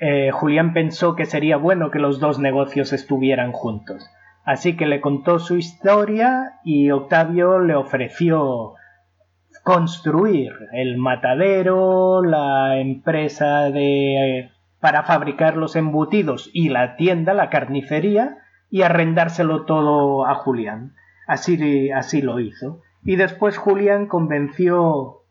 Eh, 0.00 0.30
Julián 0.30 0.72
pensó 0.72 1.16
que 1.16 1.24
sería 1.24 1.56
bueno 1.56 1.90
que 1.90 1.98
los 1.98 2.20
dos 2.20 2.38
negocios 2.38 2.92
estuvieran 2.92 3.50
juntos. 3.50 4.08
Así 4.44 4.76
que 4.76 4.86
le 4.86 5.00
contó 5.00 5.40
su 5.40 5.56
historia 5.56 6.52
y 6.62 6.92
Octavio 6.92 7.58
le 7.58 7.74
ofreció 7.74 8.77
construir 9.68 10.50
el 10.72 10.96
matadero, 10.96 12.22
la 12.22 12.80
empresa 12.80 13.68
de 13.68 14.50
para 14.80 15.02
fabricar 15.02 15.58
los 15.58 15.76
embutidos 15.76 16.48
y 16.54 16.70
la 16.70 16.96
tienda, 16.96 17.34
la 17.34 17.50
carnicería, 17.50 18.38
y 18.70 18.80
arrendárselo 18.80 19.66
todo 19.66 20.24
a 20.24 20.36
Julián. 20.36 20.94
Así, 21.26 21.90
así 21.90 22.22
lo 22.22 22.40
hizo. 22.40 22.80
Y 23.04 23.16
después 23.16 23.58
Julián 23.58 24.06
convenció 24.06 25.24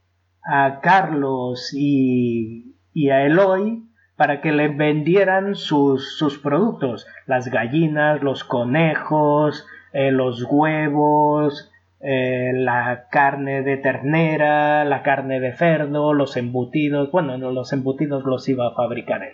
a 0.43 0.81
Carlos 0.81 1.73
y, 1.73 2.75
y 2.93 3.09
a 3.09 3.25
Eloy 3.25 3.85
para 4.17 4.41
que 4.41 4.51
le 4.51 4.67
vendieran 4.67 5.55
sus, 5.55 6.15
sus 6.15 6.37
productos, 6.37 7.07
las 7.25 7.47
gallinas, 7.47 8.21
los 8.21 8.43
conejos, 8.43 9.65
eh, 9.93 10.11
los 10.11 10.45
huevos, 10.47 11.71
eh, 11.99 12.51
la 12.53 13.07
carne 13.09 13.63
de 13.63 13.77
ternera, 13.77 14.85
la 14.85 15.01
carne 15.01 15.39
de 15.39 15.53
cerdo, 15.53 16.13
los 16.13 16.37
embutidos, 16.37 17.11
bueno, 17.11 17.37
los 17.37 17.73
embutidos 17.73 18.23
los 18.23 18.47
iba 18.49 18.67
a 18.67 18.75
fabricar 18.75 19.23
él. 19.23 19.33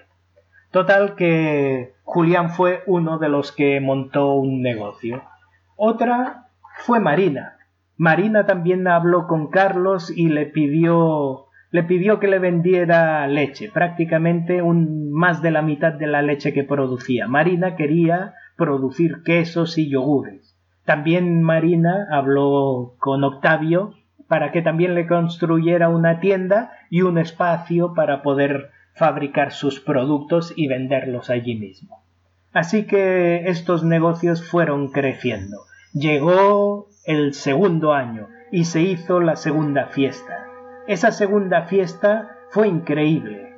Total 0.72 1.16
que 1.16 1.94
Julián 2.04 2.50
fue 2.50 2.82
uno 2.88 3.20
de 3.20 3.30
los 3.30 3.52
que 3.52 3.80
montó 3.80 4.34
un 4.34 4.62
negocio. 4.62 5.24
Otra 5.76 6.48
fue 6.78 7.00
Marina. 7.00 7.58
Marina 7.98 8.46
también 8.46 8.88
habló 8.88 9.28
con 9.28 9.50
Carlos 9.50 10.10
y 10.10 10.30
le 10.30 10.46
pidió 10.48 11.48
le 11.74 11.82
pidió 11.84 12.20
que 12.20 12.28
le 12.28 12.38
vendiera 12.38 13.26
leche, 13.26 13.72
prácticamente 13.74 14.62
un, 14.62 15.12
más 15.12 15.42
de 15.42 15.50
la 15.50 15.64
mitad 15.64 15.92
de 15.92 16.06
la 16.06 16.22
leche 16.22 16.54
que 16.54 16.64
producía. 16.64 17.28
Marina 17.28 17.76
quería 17.76 18.36
producir 18.56 19.24
quesos 19.26 19.80
y 19.80 19.90
yogures. 19.90 20.53
También 20.86 21.42
Marina 21.42 22.08
habló 22.12 22.96
con 23.00 23.24
Octavio 23.24 23.94
para 24.28 24.52
que 24.52 24.62
también 24.62 24.96
le 24.96 25.08
construyera 25.08 25.90
una 25.90 26.20
tienda 26.20 26.72
y 26.90 27.02
un 27.02 27.18
espacio 27.18 27.94
para 27.94 28.22
poder 28.22 28.72
fabricar 28.96 29.52
sus 29.52 29.80
productos 29.80 30.54
y 30.56 30.68
venderlos 30.68 31.30
allí 31.30 31.56
mismo. 31.56 32.04
Así 32.52 32.86
que 32.86 33.48
estos 33.48 33.84
negocios 33.84 34.48
fueron 34.48 34.90
creciendo. 34.90 35.58
Llegó 35.94 36.88
el 37.06 37.34
segundo 37.34 37.94
año 37.94 38.28
y 38.52 38.66
se 38.66 38.82
hizo 38.82 39.20
la 39.20 39.36
segunda 39.36 39.88
fiesta. 39.88 40.48
Esa 40.88 41.12
segunda 41.12 41.64
fiesta 41.64 42.38
fue 42.50 42.68
increíble. 42.68 43.56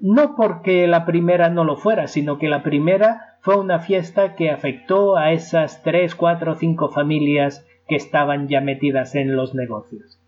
No 0.00 0.34
porque 0.36 0.86
la 0.86 1.04
primera 1.04 1.50
no 1.50 1.64
lo 1.64 1.76
fuera, 1.76 2.06
sino 2.06 2.38
que 2.38 2.48
la 2.48 2.62
primera 2.62 3.33
fue 3.44 3.58
una 3.58 3.78
fiesta 3.78 4.36
que 4.36 4.50
afectó 4.50 5.18
a 5.18 5.32
esas 5.32 5.82
tres, 5.82 6.14
cuatro, 6.14 6.54
cinco 6.54 6.88
familias 6.88 7.66
que 7.86 7.94
estaban 7.94 8.48
ya 8.48 8.62
metidas 8.62 9.14
en 9.14 9.36
los 9.36 9.54
negocios. 9.54 10.18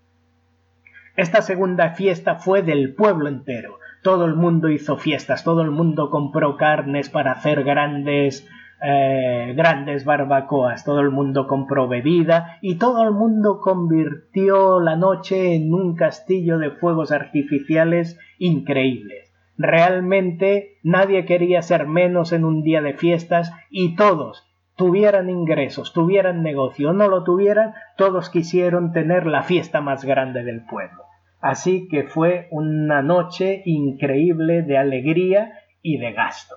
Esta 1.17 1.41
segunda 1.41 1.95
fiesta 1.95 2.35
fue 2.35 2.61
del 2.61 2.95
pueblo 2.95 3.29
entero. 3.29 3.79
Todo 4.03 4.27
el 4.27 4.35
mundo 4.35 4.69
hizo 4.69 4.99
fiestas, 4.99 5.45
todo 5.45 5.63
el 5.63 5.71
mundo 5.71 6.11
compró 6.11 6.59
carnes 6.59 7.09
para 7.09 7.33
hacer 7.33 7.65
grandes 7.65 8.47
eh, 8.83 9.55
grandes 9.57 10.05
barbacoas, 10.05 10.85
todo 10.85 11.01
el 11.01 11.11
mundo 11.11 11.47
compró 11.47 11.89
bebida 11.89 12.59
y 12.61 12.75
todo 12.75 13.03
el 13.03 13.13
mundo 13.13 13.61
convirtió 13.63 14.79
la 14.79 14.95
noche 14.97 15.55
en 15.55 15.73
un 15.73 15.97
castillo 15.97 16.59
de 16.59 16.73
fuegos 16.73 17.13
artificiales 17.13 18.19
increíbles. 18.39 19.26
Realmente 19.59 20.79
nadie 20.83 21.25
quería 21.25 21.63
ser 21.63 21.87
menos 21.87 22.33
en 22.33 22.45
un 22.45 22.63
día 22.63 22.83
de 22.83 22.95
fiestas 22.95 23.53
y 23.71 23.97
todos, 23.97 24.47
tuvieran 24.77 25.31
ingresos, 25.31 25.93
tuvieran 25.93 26.43
negocio 26.43 26.93
no 26.93 27.09
lo 27.09 27.25
tuvieran, 27.25 27.75
todos 27.97 28.29
quisieron 28.31 28.93
tener 28.93 29.27
la 29.27 29.43
fiesta 29.43 29.81
más 29.81 30.05
grande 30.05 30.45
del 30.45 30.65
pueblo. 30.65 31.05
Así 31.41 31.89
que 31.89 32.05
fue 32.05 32.49
una 32.51 33.03
noche 33.03 33.63
increíble 33.65 34.63
de 34.63 34.79
alegría 34.79 35.61
y 35.83 35.99
de 35.99 36.13
gasto. 36.13 36.57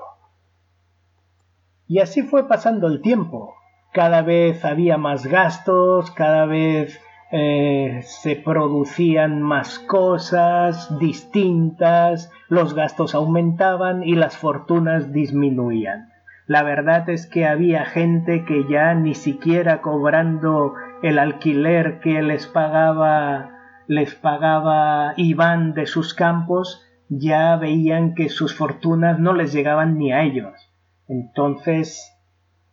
Y 1.88 2.00
así 2.00 2.22
fue 2.24 2.48
pasando 2.48 2.88
el 2.88 3.02
tiempo. 3.02 3.56
Cada 3.94 4.22
vez 4.22 4.64
había 4.66 4.98
más 4.98 5.26
gastos, 5.26 6.12
cada 6.12 6.46
vez 6.46 7.00
eh, 7.32 8.00
se 8.04 8.36
producían 8.36 9.42
más 9.42 9.80
cosas 9.80 10.98
distintas, 11.00 12.32
los 12.48 12.74
gastos 12.74 13.14
aumentaban 13.16 14.04
y 14.04 14.16
las 14.16 14.38
fortunas 14.38 15.14
disminuían. 15.14 16.10
La 16.48 16.64
verdad 16.64 17.08
es 17.10 17.28
que 17.28 17.46
había 17.46 17.86
gente 17.86 18.44
que 18.46 18.66
ya 18.68 18.96
ni 18.96 19.14
siquiera 19.14 19.82
cobrando 19.82 20.74
el 21.04 21.20
alquiler 21.20 22.00
que 22.00 22.22
les 22.24 22.48
pagaba 22.48 23.52
les 23.90 24.14
pagaba 24.14 25.14
Iván 25.18 25.74
de 25.74 25.88
sus 25.88 26.14
campos, 26.14 26.86
ya 27.10 27.56
veían 27.56 28.14
que 28.14 28.30
sus 28.30 28.56
fortunas 28.56 29.18
no 29.18 29.34
les 29.34 29.52
llegaban 29.52 29.98
ni 29.98 30.12
a 30.12 30.22
ellos. 30.22 30.72
Entonces 31.08 32.16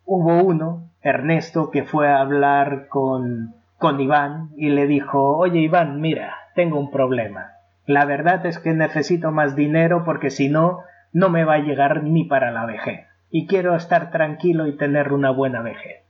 hubo 0.05 0.43
uno, 0.43 0.91
Ernesto, 1.01 1.71
que 1.71 1.83
fue 1.83 2.07
a 2.07 2.21
hablar 2.21 2.87
con, 2.87 3.55
con 3.77 3.99
Iván 3.99 4.49
y 4.57 4.69
le 4.69 4.87
dijo, 4.87 5.37
oye 5.37 5.59
Iván, 5.59 6.01
mira, 6.01 6.35
tengo 6.55 6.79
un 6.79 6.91
problema. 6.91 7.51
La 7.85 8.05
verdad 8.05 8.45
es 8.45 8.59
que 8.59 8.73
necesito 8.73 9.31
más 9.31 9.55
dinero 9.55 10.03
porque 10.03 10.29
si 10.29 10.49
no, 10.49 10.79
no 11.13 11.29
me 11.29 11.43
va 11.43 11.55
a 11.55 11.59
llegar 11.59 12.03
ni 12.03 12.25
para 12.25 12.51
la 12.51 12.65
vejez. 12.65 13.07
Y 13.29 13.47
quiero 13.47 13.75
estar 13.75 14.11
tranquilo 14.11 14.67
y 14.67 14.77
tener 14.77 15.13
una 15.13 15.31
buena 15.31 15.61
vejez. 15.61 16.03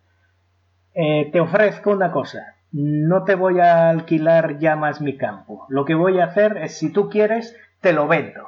Eh, 0.94 1.30
te 1.32 1.40
ofrezco 1.40 1.92
una 1.92 2.12
cosa. 2.12 2.56
No 2.72 3.24
te 3.24 3.36
voy 3.36 3.60
a 3.60 3.90
alquilar 3.90 4.58
ya 4.60 4.76
más 4.76 5.02
mi 5.02 5.18
campo. 5.18 5.66
Lo 5.70 5.86
que 5.86 5.96
voy 5.96 6.20
a 6.20 6.26
hacer 6.26 6.58
es, 6.58 6.78
si 6.78 6.92
tú 6.92 7.10
quieres, 7.10 7.56
te 7.82 7.94
lo 7.94 8.08
vendo. 8.08 8.44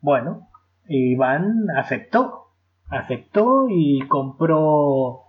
Bueno, 0.00 0.48
Iván 0.86 1.66
aceptó 1.76 2.46
aceptó 2.90 3.66
y 3.68 4.00
compró 4.08 5.25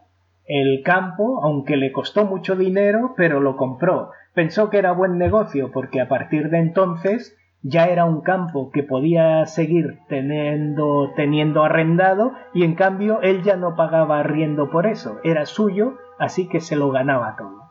el 0.48 0.82
campo, 0.84 1.44
aunque 1.44 1.78
le 1.78 1.92
costó 1.92 2.26
mucho 2.26 2.56
dinero, 2.56 3.14
pero 3.16 3.40
lo 3.40 3.58
compró. 3.58 4.12
Pensó 4.34 4.70
que 4.70 4.78
era 4.78 4.92
buen 4.92 5.18
negocio 5.18 5.72
porque 5.72 6.02
a 6.02 6.08
partir 6.08 6.50
de 6.50 6.60
entonces 6.60 7.38
ya 7.62 7.88
era 7.88 8.06
un 8.06 8.22
campo 8.22 8.72
que 8.72 8.84
podía 8.84 9.46
seguir 9.46 10.00
teniendo, 10.08 11.12
teniendo 11.16 11.64
arrendado 11.64 12.34
y 12.54 12.64
en 12.64 12.76
cambio 12.76 13.22
él 13.22 13.44
ya 13.44 13.58
no 13.58 13.76
pagaba 13.76 14.20
arriendo 14.20 14.70
por 14.70 14.86
eso, 14.86 15.20
era 15.24 15.46
suyo, 15.46 15.98
así 16.20 16.48
que 16.48 16.62
se 16.62 16.76
lo 16.76 16.92
ganaba 16.92 17.36
todo. 17.38 17.64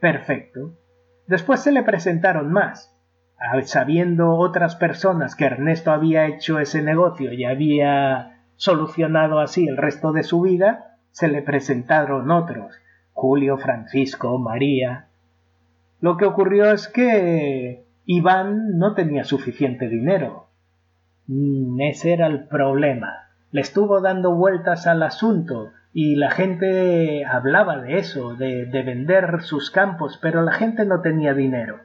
Perfecto. 0.00 0.78
Después 1.26 1.60
se 1.60 1.72
le 1.72 1.82
presentaron 1.82 2.52
más. 2.52 2.90
Sabiendo 3.64 4.36
otras 4.36 4.76
personas 4.76 5.36
que 5.36 5.44
Ernesto 5.44 5.90
había 5.90 6.26
hecho 6.26 6.60
ese 6.60 6.80
negocio 6.80 7.32
y 7.32 7.44
había 7.44 8.34
Solucionado 8.56 9.40
así 9.40 9.66
el 9.66 9.76
resto 9.76 10.12
de 10.12 10.22
su 10.22 10.40
vida, 10.40 10.93
se 11.14 11.28
le 11.28 11.42
presentaron 11.42 12.32
otros, 12.32 12.74
Julio, 13.12 13.56
Francisco, 13.56 14.36
María. 14.36 15.06
Lo 16.00 16.16
que 16.16 16.24
ocurrió 16.24 16.72
es 16.72 16.88
que 16.88 17.84
Iván 18.04 18.78
no 18.78 18.94
tenía 18.94 19.22
suficiente 19.22 19.88
dinero. 19.88 20.48
Mm, 21.28 21.80
ese 21.82 22.14
era 22.14 22.26
el 22.26 22.48
problema. 22.48 23.28
Le 23.52 23.60
estuvo 23.60 24.00
dando 24.00 24.34
vueltas 24.34 24.88
al 24.88 25.04
asunto 25.04 25.70
y 25.92 26.16
la 26.16 26.32
gente 26.32 27.24
hablaba 27.24 27.78
de 27.78 27.98
eso, 27.98 28.34
de, 28.34 28.66
de 28.66 28.82
vender 28.82 29.42
sus 29.42 29.70
campos, 29.70 30.18
pero 30.20 30.42
la 30.42 30.54
gente 30.54 30.84
no 30.84 31.00
tenía 31.00 31.32
dinero. 31.32 31.78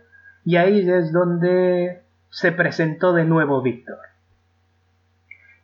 Y 0.44 0.56
ahí 0.56 0.89
es 0.89 1.13
donde 1.13 2.02
se 2.32 2.52
presentó 2.52 3.13
de 3.13 3.26
nuevo 3.26 3.62
Víctor. 3.62 4.00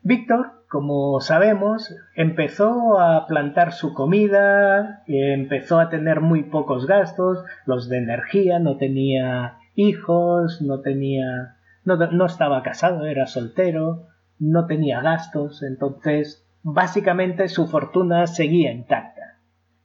Víctor 0.03 0.54
como 0.69 1.19
sabemos, 1.21 1.95
empezó 2.15 2.99
a 2.99 3.27
plantar 3.27 3.71
su 3.73 3.93
comida, 3.93 5.03
empezó 5.07 5.79
a 5.79 5.89
tener 5.89 6.21
muy 6.21 6.43
pocos 6.43 6.87
gastos, 6.87 7.43
los 7.65 7.87
de 7.89 7.97
energía, 7.97 8.59
no 8.59 8.77
tenía 8.77 9.59
hijos, 9.75 10.61
no 10.61 10.81
tenía, 10.81 11.57
no, 11.83 12.25
estaba 12.25 12.63
casado, 12.63 13.05
era 13.05 13.27
soltero, 13.27 14.07
no 14.39 14.65
tenía 14.65 15.01
gastos, 15.01 15.63
entonces 15.63 16.45
básicamente 16.63 17.47
su 17.47 17.67
fortuna 17.67 18.27
seguía 18.27 18.71
intacta. 18.71 19.39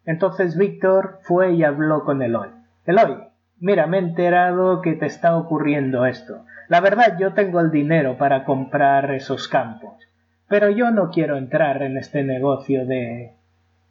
Entonces 0.07 0.57
Víctor 0.57 1.19
fue 1.23 1.53
y 1.53 1.63
habló 1.63 2.05
con 2.05 2.23
Eloy. 2.23 2.49
Eloy, 2.87 3.29
mira, 3.59 3.87
me 3.87 3.99
he 3.99 4.01
enterado 4.01 4.81
que 4.81 4.95
te 4.95 5.07
está 5.07 5.37
ocurriendo 5.37 6.07
esto. 6.07 6.45
La 6.69 6.81
verdad 6.81 7.19
yo 7.19 7.35
tengo 7.35 7.61
el 7.61 7.71
dinero 7.71 8.17
para 8.17 8.45
comprar 8.45 9.11
esos 9.13 9.47
campos 9.47 10.10
pero 10.51 10.69
yo 10.69 10.91
no 10.91 11.11
quiero 11.11 11.39
entrar 11.39 11.81
en 11.81 11.97
este 11.97 12.25
negocio 12.25 12.85
de 12.85 13.37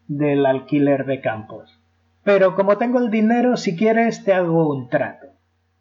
del 0.10 0.46
alquiler 0.46 1.06
de 1.06 1.22
campos. 1.22 1.80
Pero 2.26 2.56
como 2.56 2.78
tengo 2.78 3.00
el 3.00 3.10
dinero, 3.10 3.56
si 3.56 3.78
quieres 3.78 4.26
te 4.26 4.34
hago 4.34 4.70
un 4.70 4.90
trato. 4.90 5.28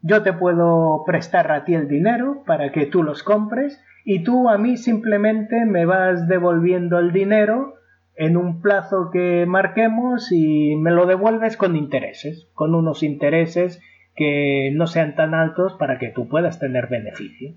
Yo 0.03 0.23
te 0.23 0.33
puedo 0.33 1.03
prestar 1.05 1.51
a 1.51 1.65
ti 1.65 1.75
el 1.75 1.89
dinero 1.89 2.45
para 2.47 2.71
que 2.71 2.87
tú 2.87 3.03
los 3.03 3.25
compres 3.25 3.83
y 4.05 4.23
tú 4.23 4.49
a 4.49 4.57
mí 4.57 4.77
simplemente 4.77 5.65
me 5.67 5.85
vas 5.85 6.29
devolviendo 6.29 7.01
el 7.01 7.13
dinero 7.13 7.75
en 8.15 8.37
un 8.37 8.63
plazo 8.63 9.11
que 9.13 9.47
marquemos 9.47 10.31
y 10.31 10.77
me 10.77 10.93
lo 10.93 11.07
devuelves 11.07 11.57
con 11.57 11.75
intereses, 11.75 12.47
con 12.55 12.77
unos 12.77 13.03
intereses 13.03 13.83
que 14.15 14.71
no 14.75 14.87
sean 14.87 15.17
tan 15.17 15.35
altos 15.35 15.75
para 15.75 15.99
que 15.99 16.11
tú 16.11 16.29
puedas 16.29 16.61
tener 16.61 16.87
beneficio. 16.87 17.55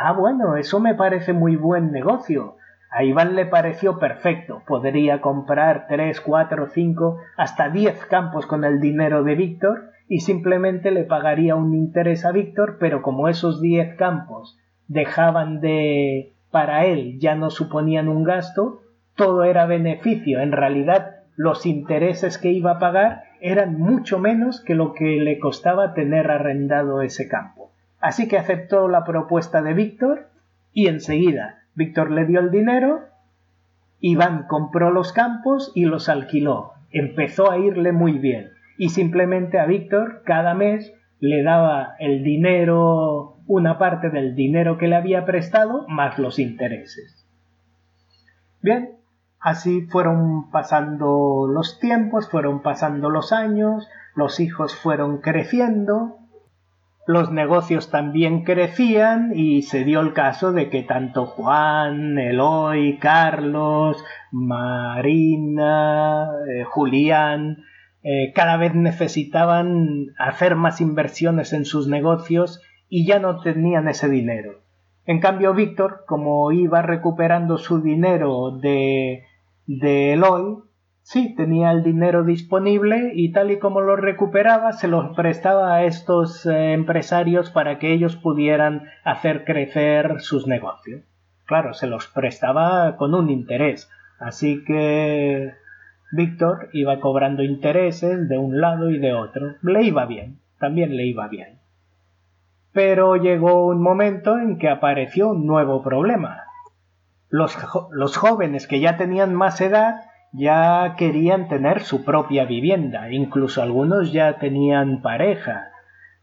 Ah, 0.00 0.12
bueno, 0.12 0.54
eso 0.56 0.78
me 0.78 0.94
parece 0.94 1.32
muy 1.32 1.56
buen 1.56 1.90
negocio. 1.90 2.54
A 2.88 3.02
Iván 3.02 3.34
le 3.34 3.46
pareció 3.46 3.98
perfecto. 3.98 4.62
Podría 4.64 5.20
comprar 5.20 5.86
tres, 5.88 6.20
cuatro, 6.20 6.68
cinco, 6.68 7.18
hasta 7.36 7.68
diez 7.68 8.06
campos 8.06 8.46
con 8.46 8.64
el 8.64 8.80
dinero 8.80 9.24
de 9.24 9.34
Víctor 9.34 9.90
y 10.08 10.20
simplemente 10.20 10.92
le 10.92 11.02
pagaría 11.02 11.56
un 11.56 11.74
interés 11.74 12.24
a 12.24 12.30
Víctor, 12.30 12.76
pero 12.78 13.02
como 13.02 13.28
esos 13.28 13.60
diez 13.60 13.96
campos 13.96 14.56
dejaban 14.86 15.60
de 15.60 16.32
para 16.52 16.86
él 16.86 17.18
ya 17.18 17.34
no 17.34 17.50
suponían 17.50 18.08
un 18.08 18.22
gasto, 18.22 18.82
todo 19.16 19.42
era 19.42 19.66
beneficio. 19.66 20.40
En 20.40 20.52
realidad, 20.52 21.16
los 21.34 21.66
intereses 21.66 22.38
que 22.38 22.52
iba 22.52 22.70
a 22.70 22.78
pagar 22.78 23.24
eran 23.40 23.76
mucho 23.80 24.20
menos 24.20 24.62
que 24.62 24.76
lo 24.76 24.92
que 24.92 25.18
le 25.20 25.40
costaba 25.40 25.92
tener 25.92 26.30
arrendado 26.30 27.02
ese 27.02 27.28
campo. 27.28 27.57
Así 28.00 28.28
que 28.28 28.38
aceptó 28.38 28.88
la 28.88 29.04
propuesta 29.04 29.62
de 29.62 29.74
Víctor 29.74 30.28
y 30.72 30.86
enseguida 30.86 31.64
Víctor 31.74 32.10
le 32.10 32.26
dio 32.26 32.40
el 32.40 32.50
dinero, 32.50 33.06
Iván 34.00 34.46
compró 34.48 34.90
los 34.90 35.12
campos 35.12 35.72
y 35.74 35.84
los 35.84 36.08
alquiló. 36.08 36.72
Empezó 36.90 37.50
a 37.50 37.58
irle 37.58 37.92
muy 37.92 38.18
bien. 38.18 38.50
y 38.78 38.90
simplemente 38.90 39.58
a 39.58 39.66
Víctor 39.66 40.22
cada 40.24 40.54
mes 40.54 40.94
le 41.18 41.42
daba 41.42 41.96
el 41.98 42.22
dinero, 42.22 43.36
una 43.48 43.76
parte 43.76 44.08
del 44.08 44.36
dinero 44.36 44.78
que 44.78 44.86
le 44.86 44.94
había 44.94 45.24
prestado, 45.24 45.84
más 45.88 46.18
los 46.18 46.38
intereses. 46.38 47.26
Bien, 48.62 48.90
así 49.40 49.82
fueron 49.82 50.50
pasando 50.50 51.48
los 51.52 51.80
tiempos, 51.80 52.30
fueron 52.30 52.62
pasando 52.62 53.10
los 53.10 53.32
años, 53.32 53.88
los 54.14 54.38
hijos 54.38 54.76
fueron 54.76 55.18
creciendo, 55.18 56.17
los 57.08 57.32
negocios 57.32 57.90
también 57.90 58.44
crecían 58.44 59.32
y 59.34 59.62
se 59.62 59.82
dio 59.82 60.00
el 60.00 60.12
caso 60.12 60.52
de 60.52 60.68
que 60.68 60.82
tanto 60.82 61.24
Juan, 61.24 62.18
Eloy, 62.18 62.98
Carlos, 62.98 64.04
Marina, 64.30 66.28
eh, 66.46 66.64
Julián, 66.64 67.64
eh, 68.02 68.30
cada 68.34 68.58
vez 68.58 68.74
necesitaban 68.74 70.08
hacer 70.18 70.54
más 70.54 70.82
inversiones 70.82 71.54
en 71.54 71.64
sus 71.64 71.88
negocios 71.88 72.60
y 72.90 73.06
ya 73.06 73.18
no 73.20 73.40
tenían 73.40 73.88
ese 73.88 74.10
dinero. 74.10 74.60
En 75.06 75.20
cambio, 75.20 75.54
Víctor, 75.54 76.04
como 76.06 76.52
iba 76.52 76.82
recuperando 76.82 77.56
su 77.56 77.80
dinero 77.80 78.50
de, 78.50 79.24
de 79.66 80.12
Eloy, 80.12 80.58
sí, 81.08 81.34
tenía 81.34 81.70
el 81.70 81.82
dinero 81.82 82.22
disponible 82.22 83.12
y 83.14 83.32
tal 83.32 83.50
y 83.50 83.58
como 83.58 83.80
lo 83.80 83.96
recuperaba, 83.96 84.72
se 84.72 84.88
los 84.88 85.16
prestaba 85.16 85.74
a 85.74 85.84
estos 85.84 86.44
eh, 86.44 86.74
empresarios 86.74 87.50
para 87.50 87.78
que 87.78 87.94
ellos 87.94 88.16
pudieran 88.16 88.84
hacer 89.04 89.44
crecer 89.44 90.20
sus 90.20 90.46
negocios. 90.46 91.02
Claro, 91.46 91.72
se 91.72 91.86
los 91.86 92.08
prestaba 92.08 92.96
con 92.96 93.14
un 93.14 93.30
interés. 93.30 93.90
Así 94.20 94.62
que 94.64 95.54
Víctor 96.12 96.68
iba 96.74 97.00
cobrando 97.00 97.42
intereses 97.42 98.28
de 98.28 98.36
un 98.36 98.60
lado 98.60 98.90
y 98.90 98.98
de 98.98 99.14
otro. 99.14 99.54
Le 99.62 99.84
iba 99.84 100.04
bien, 100.04 100.40
también 100.58 100.94
le 100.94 101.06
iba 101.06 101.26
bien. 101.28 101.58
Pero 102.72 103.16
llegó 103.16 103.66
un 103.66 103.80
momento 103.80 104.38
en 104.38 104.58
que 104.58 104.68
apareció 104.68 105.30
un 105.30 105.46
nuevo 105.46 105.82
problema. 105.82 106.42
Los, 107.30 107.56
los, 107.92 108.16
jóvenes 108.18 108.66
que 108.66 108.80
ya 108.80 108.98
tenían 108.98 109.34
más 109.34 109.60
edad 109.62 110.07
ya 110.32 110.94
querían 110.96 111.48
tener 111.48 111.80
su 111.80 112.04
propia 112.04 112.44
vivienda, 112.44 113.10
incluso 113.10 113.62
algunos 113.62 114.12
ya 114.12 114.38
tenían 114.38 115.02
pareja, 115.02 115.70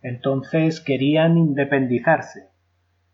entonces 0.01 0.81
querían 0.81 1.37
independizarse. 1.37 2.49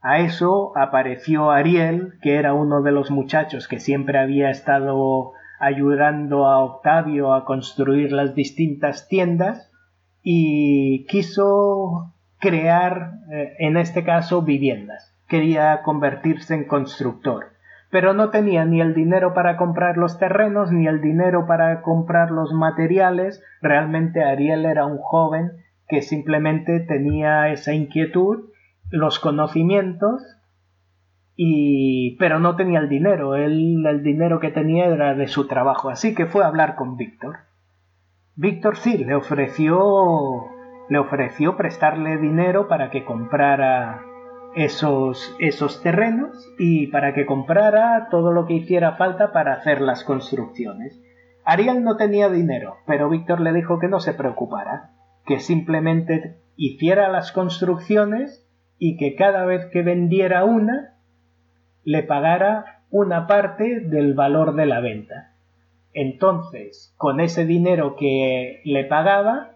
A 0.02 0.20
eso 0.20 0.74
apareció 0.76 1.52
Ariel, 1.52 2.14
que 2.22 2.36
era 2.36 2.54
uno 2.54 2.82
de 2.82 2.92
los 2.92 3.12
muchachos 3.12 3.68
que 3.68 3.80
siempre 3.80 4.18
había 4.18 4.50
estado 4.50 5.34
ayudando 5.60 6.48
a 6.48 6.64
Octavio 6.64 7.34
a 7.34 7.46
construir 7.46 8.12
las 8.12 8.34
distintas 8.34 9.08
tiendas 9.08 9.72
y 10.24 11.06
quiso 11.06 12.14
crear, 12.40 13.14
eh, 13.32 13.54
en 13.60 13.78
este 13.78 14.04
caso, 14.04 14.42
viviendas. 14.42 15.16
Quería 15.28 15.84
convertirse 15.84 16.56
en 16.56 16.68
constructor, 16.68 17.54
pero 17.92 18.14
no 18.14 18.30
tenía 18.30 18.66
ni 18.66 18.80
el 18.80 18.94
dinero 18.94 19.34
para 19.34 19.58
comprar 19.58 19.98
los 19.98 20.18
terrenos 20.18 20.72
ni 20.72 20.88
el 20.88 21.02
dinero 21.02 21.46
para 21.46 21.82
comprar 21.82 22.32
los 22.32 22.54
materiales. 22.54 23.44
Realmente 23.62 24.24
Ariel 24.24 24.66
era 24.66 24.86
un 24.86 24.98
joven 24.98 25.52
que 25.90 26.02
simplemente 26.02 26.80
tenía 26.80 27.50
esa 27.50 27.74
inquietud, 27.74 28.50
los 28.90 29.20
conocimientos 29.20 30.24
y 31.36 32.16
pero 32.18 32.40
no 32.40 32.56
tenía 32.56 32.80
el 32.80 32.88
dinero, 32.88 33.36
el 33.36 34.04
dinero 34.04 34.40
que 34.40 34.52
tenía 34.52 34.86
era 34.86 35.14
de 35.14 35.28
su 35.28 35.48
trabajo, 35.48 35.90
así 35.90 36.16
que 36.16 36.26
fue 36.26 36.44
a 36.44 36.48
hablar 36.48 36.76
con 36.76 36.96
Víctor. 36.96 37.38
Víctor 38.36 38.78
sí 38.78 38.98
le 39.00 39.16
ofreció 39.16 40.46
le 40.90 41.00
ofreció 41.00 41.58
prestarle 41.58 42.18
dinero 42.18 42.68
para 42.68 42.90
que 42.90 43.06
comprara 43.06 44.02
esos, 44.56 45.36
esos 45.40 45.82
terrenos 45.82 46.50
y 46.60 46.88
para 46.88 47.14
que 47.14 47.26
comprara 47.26 48.08
todo 48.10 48.32
lo 48.32 48.46
que 48.46 48.56
hiciera 48.56 48.94
falta 48.98 49.32
para 49.32 49.54
hacer 49.54 49.82
las 49.82 50.04
construcciones. 50.04 51.02
Ariel 51.46 51.84
no 51.84 51.98
tenía 51.98 52.30
dinero, 52.30 52.78
pero 52.86 53.10
Víctor 53.10 53.42
le 53.42 53.54
dijo 53.54 53.80
que 53.80 53.88
no 53.88 54.00
se 54.00 54.14
preocupara, 54.14 54.92
que 55.26 55.40
simplemente 55.40 56.38
hiciera 56.56 57.10
las 57.10 57.32
construcciones 57.32 58.48
y 58.78 58.98
que 58.98 59.16
cada 59.16 59.46
vez 59.46 59.66
que 59.68 59.82
vendiera 59.82 60.44
una 60.44 60.96
le 61.84 62.04
pagara 62.04 62.84
una 62.90 63.26
parte 63.26 63.80
del 63.80 64.14
valor 64.14 64.56
de 64.56 64.66
la 64.66 64.82
venta. 64.82 65.34
Entonces, 65.94 66.94
con 66.98 67.20
ese 67.20 67.46
dinero 67.46 67.96
que 67.96 68.62
le 68.66 68.84
pagaba, 68.86 69.56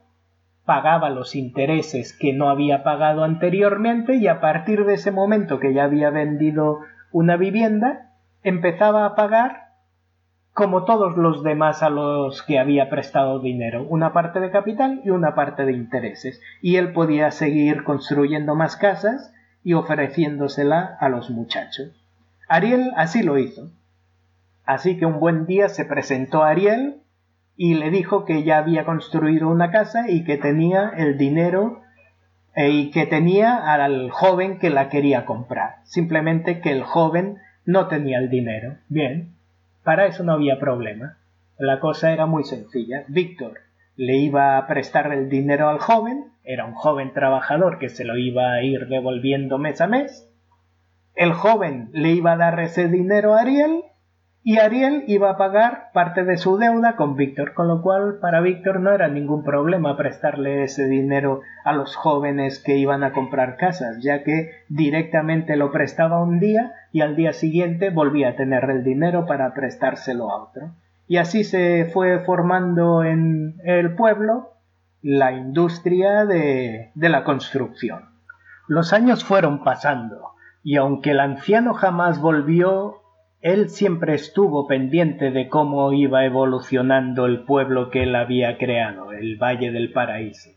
pagaba 0.65 1.09
los 1.09 1.35
intereses 1.35 2.17
que 2.17 2.33
no 2.33 2.49
había 2.49 2.83
pagado 2.83 3.23
anteriormente 3.23 4.15
y 4.15 4.27
a 4.27 4.41
partir 4.41 4.85
de 4.85 4.95
ese 4.95 5.11
momento 5.11 5.59
que 5.59 5.73
ya 5.73 5.83
había 5.83 6.09
vendido 6.09 6.79
una 7.11 7.37
vivienda, 7.37 8.11
empezaba 8.43 9.05
a 9.05 9.15
pagar 9.15 9.65
como 10.53 10.85
todos 10.85 11.17
los 11.17 11.43
demás 11.43 11.83
a 11.83 11.89
los 11.89 12.41
que 12.41 12.59
había 12.59 12.89
prestado 12.89 13.39
dinero, 13.39 13.85
una 13.89 14.13
parte 14.13 14.39
de 14.39 14.51
capital 14.51 15.01
y 15.03 15.09
una 15.09 15.35
parte 15.35 15.65
de 15.65 15.73
intereses, 15.73 16.41
y 16.61 16.77
él 16.77 16.93
podía 16.93 17.29
seguir 17.31 17.83
construyendo 17.83 18.55
más 18.55 18.77
casas 18.77 19.33
y 19.65 19.73
ofreciéndosela 19.73 20.97
a 20.99 21.09
los 21.09 21.29
muchachos. 21.29 21.91
Ariel 22.47 22.93
así 22.95 23.21
lo 23.21 23.37
hizo. 23.37 23.69
Así 24.65 24.97
que 24.97 25.05
un 25.05 25.19
buen 25.19 25.45
día 25.45 25.67
se 25.67 25.83
presentó 25.83 26.43
Ariel 26.43 27.01
y 27.57 27.75
le 27.75 27.89
dijo 27.89 28.25
que 28.25 28.43
ya 28.43 28.57
había 28.57 28.85
construido 28.85 29.49
una 29.49 29.71
casa 29.71 30.09
y 30.09 30.23
que 30.23 30.37
tenía 30.37 30.91
el 30.97 31.17
dinero 31.17 31.81
eh, 32.55 32.69
y 32.69 32.91
que 32.91 33.05
tenía 33.05 33.73
al 33.73 34.09
joven 34.11 34.59
que 34.59 34.69
la 34.69 34.89
quería 34.89 35.25
comprar. 35.25 35.77
Simplemente 35.83 36.59
que 36.61 36.71
el 36.71 36.83
joven 36.83 37.37
no 37.65 37.87
tenía 37.87 38.19
el 38.19 38.29
dinero. 38.29 38.75
Bien, 38.89 39.35
para 39.83 40.05
eso 40.05 40.23
no 40.23 40.33
había 40.33 40.59
problema. 40.59 41.17
La 41.57 41.79
cosa 41.79 42.11
era 42.11 42.25
muy 42.25 42.43
sencilla. 42.43 43.05
Víctor 43.07 43.59
le 43.95 44.17
iba 44.17 44.57
a 44.57 44.67
prestar 44.67 45.11
el 45.13 45.29
dinero 45.29 45.69
al 45.69 45.79
joven, 45.79 46.25
era 46.43 46.65
un 46.65 46.73
joven 46.73 47.13
trabajador 47.13 47.79
que 47.79 47.89
se 47.89 48.03
lo 48.03 48.17
iba 48.17 48.51
a 48.51 48.61
ir 48.61 48.87
devolviendo 48.87 49.57
mes 49.57 49.79
a 49.79 49.87
mes, 49.87 50.29
el 51.15 51.31
joven 51.31 51.89
le 51.93 52.11
iba 52.11 52.33
a 52.33 52.37
dar 52.37 52.59
ese 52.59 52.89
dinero 52.89 53.35
a 53.35 53.41
Ariel 53.41 53.83
y 54.47 54.59
Ariel 54.59 55.05
iba 55.07 55.31
a 55.31 55.37
pagar 55.37 55.89
parte 55.91 56.23
de 56.23 56.37
su 56.37 56.59
deuda 56.59 56.95
con 56.97 57.15
Víctor, 57.15 57.55
con 57.55 57.67
lo 57.67 57.81
cual 57.81 58.19
para 58.21 58.41
Víctor 58.41 58.79
no 58.79 58.91
era 58.91 59.07
ningún 59.07 59.43
problema 59.43 59.97
prestarle 59.97 60.61
ese 60.61 60.85
dinero 60.85 61.41
a 61.63 61.73
los 61.73 61.95
jóvenes 61.95 62.59
que 62.59 62.77
iban 62.77 63.03
a 63.03 63.11
comprar 63.11 63.57
casas, 63.57 64.03
ya 64.03 64.21
que 64.21 64.51
directamente 64.69 65.55
lo 65.55 65.71
prestaba 65.71 66.21
un 66.21 66.39
día 66.39 66.73
y 66.91 67.01
al 67.01 67.15
día 67.15 67.33
siguiente 67.33 67.89
volvía 67.89 68.29
a 68.29 68.35
tener 68.35 68.69
el 68.69 68.83
dinero 68.83 69.25
para 69.25 69.51
prestárselo 69.55 70.29
a 70.29 70.43
otro. 70.43 70.75
Y 71.07 71.17
así 71.17 71.43
se 71.43 71.85
fue 71.91 72.19
formando 72.19 73.03
en 73.03 73.55
el 73.63 73.95
pueblo 73.95 74.51
la 75.01 75.31
industria 75.31 76.23
de, 76.27 76.91
de 76.93 77.09
la 77.09 77.23
construcción. 77.23 78.11
Los 78.67 78.93
años 78.93 79.23
fueron 79.23 79.63
pasando 79.63 80.33
y 80.61 80.75
aunque 80.75 81.11
el 81.11 81.19
anciano 81.19 81.73
jamás 81.73 82.19
volvió, 82.21 83.01
él 83.45 83.69
siempre 83.69 84.15
estuvo 84.15 84.65
pendiente 84.65 85.29
de 85.29 85.49
cómo 85.49 85.93
iba 85.93 86.25
evolucionando 86.25 87.27
el 87.27 87.43
pueblo 87.43 87.91
que 87.91 88.01
él 88.01 88.15
había 88.15 88.57
creado, 88.57 89.11
el 89.11 89.37
Valle 89.37 89.71
del 89.71 89.93
Paraíso. 89.93 90.49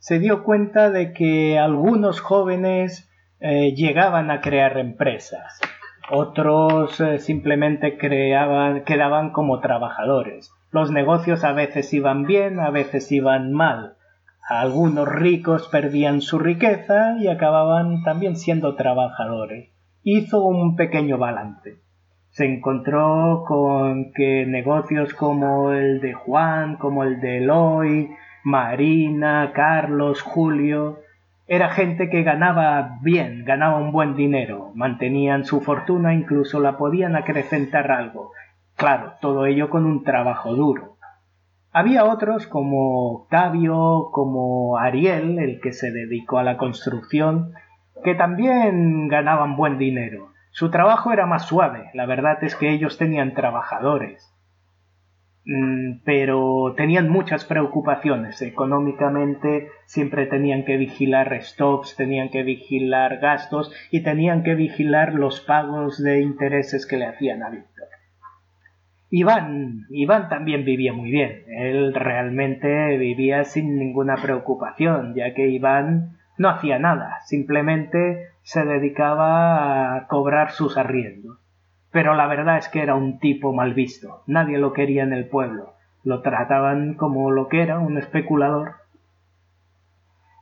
Se 0.00 0.18
dio 0.18 0.42
cuenta 0.42 0.90
de 0.90 1.12
que 1.12 1.60
algunos 1.60 2.18
jóvenes 2.18 3.08
eh, 3.38 3.72
llegaban 3.76 4.32
a 4.32 4.40
crear 4.40 4.78
empresas, 4.78 5.60
otros 6.10 7.00
eh, 7.00 7.20
simplemente 7.20 7.96
quedaban 7.96 9.30
como 9.30 9.60
trabajadores. 9.60 10.50
Los 10.72 10.90
negocios 10.90 11.44
a 11.44 11.52
veces 11.52 11.94
iban 11.94 12.24
bien, 12.24 12.58
a 12.58 12.70
veces 12.70 13.12
iban 13.12 13.52
mal, 13.52 13.94
algunos 14.48 15.06
ricos 15.06 15.68
perdían 15.68 16.20
su 16.20 16.40
riqueza 16.40 17.14
y 17.20 17.28
acababan 17.28 18.02
también 18.02 18.34
siendo 18.34 18.74
trabajadores. 18.74 19.70
Hizo 20.02 20.42
un 20.44 20.74
pequeño 20.74 21.16
balance. 21.16 21.80
Se 22.32 22.46
encontró 22.46 23.44
con 23.46 24.12
que 24.12 24.46
negocios 24.46 25.12
como 25.12 25.72
el 25.72 26.00
de 26.00 26.14
Juan, 26.14 26.76
como 26.76 27.04
el 27.04 27.20
de 27.20 27.38
Eloy, 27.38 28.10
Marina, 28.42 29.52
Carlos, 29.54 30.22
Julio, 30.22 31.00
era 31.46 31.68
gente 31.68 32.08
que 32.08 32.22
ganaba 32.22 32.98
bien, 33.02 33.44
ganaba 33.44 33.76
un 33.76 33.92
buen 33.92 34.16
dinero, 34.16 34.72
mantenían 34.74 35.44
su 35.44 35.60
fortuna, 35.60 36.14
incluso 36.14 36.58
la 36.58 36.78
podían 36.78 37.16
acrecentar 37.16 37.90
algo. 37.92 38.32
Claro, 38.76 39.12
todo 39.20 39.44
ello 39.44 39.68
con 39.68 39.84
un 39.84 40.02
trabajo 40.02 40.54
duro. 40.54 40.96
Había 41.70 42.06
otros 42.06 42.46
como 42.46 43.12
Octavio, 43.12 44.08
como 44.10 44.78
Ariel, 44.78 45.38
el 45.38 45.60
que 45.60 45.72
se 45.72 45.90
dedicó 45.90 46.38
a 46.38 46.44
la 46.44 46.56
construcción, 46.56 47.52
que 48.02 48.14
también 48.14 49.08
ganaban 49.08 49.56
buen 49.56 49.76
dinero. 49.76 50.31
Su 50.52 50.70
trabajo 50.70 51.12
era 51.12 51.26
más 51.26 51.46
suave, 51.46 51.90
la 51.94 52.06
verdad 52.06 52.44
es 52.44 52.54
que 52.54 52.70
ellos 52.70 52.98
tenían 52.98 53.34
trabajadores. 53.34 54.32
Mm, 55.44 56.02
pero 56.04 56.74
tenían 56.76 57.08
muchas 57.08 57.44
preocupaciones. 57.44 58.40
Económicamente 58.42 59.70
siempre 59.86 60.26
tenían 60.26 60.64
que 60.64 60.76
vigilar 60.76 61.36
stocks, 61.42 61.96
tenían 61.96 62.28
que 62.28 62.42
vigilar 62.42 63.18
gastos 63.18 63.72
y 63.90 64.02
tenían 64.02 64.44
que 64.44 64.54
vigilar 64.54 65.14
los 65.14 65.40
pagos 65.40 66.00
de 66.02 66.20
intereses 66.20 66.86
que 66.86 66.98
le 66.98 67.06
hacían 67.06 67.42
a 67.42 67.50
Víctor. 67.50 67.88
Iván, 69.10 69.86
Iván 69.90 70.28
también 70.28 70.64
vivía 70.64 70.92
muy 70.92 71.10
bien. 71.10 71.44
Él 71.48 71.92
realmente 71.94 72.96
vivía 72.98 73.44
sin 73.44 73.78
ninguna 73.78 74.16
preocupación, 74.16 75.14
ya 75.14 75.34
que 75.34 75.48
Iván 75.48 76.18
no 76.42 76.50
hacía 76.50 76.78
nada, 76.78 77.20
simplemente 77.24 78.28
se 78.42 78.64
dedicaba 78.64 79.96
a 79.96 80.06
cobrar 80.08 80.50
sus 80.50 80.76
arriendos 80.76 81.42
pero 81.92 82.14
la 82.14 82.26
verdad 82.26 82.56
es 82.56 82.68
que 82.68 82.82
era 82.82 82.94
un 82.94 83.20
tipo 83.20 83.52
mal 83.52 83.74
visto. 83.74 84.22
Nadie 84.26 84.58
lo 84.58 84.72
quería 84.72 85.04
en 85.04 85.12
el 85.12 85.28
pueblo. 85.28 85.74
Lo 86.02 86.22
trataban 86.22 86.94
como 86.94 87.30
lo 87.30 87.48
que 87.48 87.62
era, 87.62 87.78
un 87.78 87.98
especulador. 87.98 88.76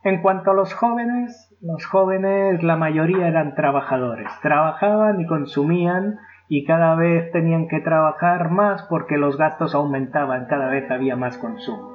En 0.03 0.21
cuanto 0.21 0.51
a 0.51 0.53
los 0.55 0.73
jóvenes, 0.73 1.55
los 1.61 1.85
jóvenes 1.85 2.63
la 2.63 2.77
mayoría 2.77 3.27
eran 3.27 3.53
trabajadores. 3.53 4.31
Trabajaban 4.41 5.19
y 5.19 5.27
consumían 5.27 6.19
y 6.47 6.63
cada 6.65 6.95
vez 6.95 7.31
tenían 7.31 7.67
que 7.67 7.81
trabajar 7.81 8.49
más 8.49 8.83
porque 8.83 9.17
los 9.17 9.37
gastos 9.37 9.75
aumentaban, 9.75 10.47
cada 10.47 10.69
vez 10.69 10.89
había 10.89 11.15
más 11.17 11.37
consumo. 11.37 11.90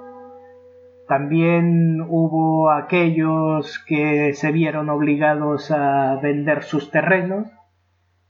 También 1.08 2.00
hubo 2.00 2.70
aquellos 2.70 3.78
que 3.86 4.34
se 4.34 4.50
vieron 4.50 4.90
obligados 4.90 5.70
a 5.70 6.16
vender 6.16 6.64
sus 6.64 6.90
terrenos 6.90 7.48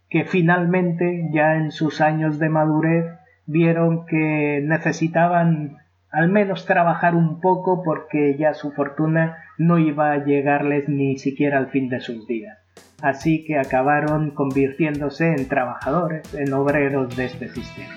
que 0.09 0.25
finalmente, 0.25 1.29
ya 1.33 1.57
en 1.57 1.73
sus 1.73 2.01
años 2.01 2.39
de 2.39 2.49
madurez, 2.49 3.07
vieron 3.47 4.07
que 4.07 4.63
necesitaban 4.65 5.79
al 6.11 6.29
menos 6.29 6.65
trabajar 6.67 7.15
un 7.15 7.41
poco 7.41 7.83
porque 7.83 8.37
ya 8.39 8.55
su 8.55 8.73
fortuna 8.73 9.37
no 9.59 9.79
iba 9.79 10.13
a 10.13 10.25
llegarles 10.25 10.89
ni 10.89 11.19
siquiera 11.19 11.59
al 11.59 11.69
fin 11.69 11.89
de 11.89 12.01
sus 12.01 12.27
días. 12.27 12.59
Así 13.03 13.45
que 13.45 13.59
acabaron 13.59 14.31
convirtiéndose 14.31 15.29
en 15.29 15.49
trabajadores, 15.49 16.33
en 16.35 16.53
obreros 16.53 17.15
de 17.17 17.27
este 17.27 17.49
sistema. 17.49 17.95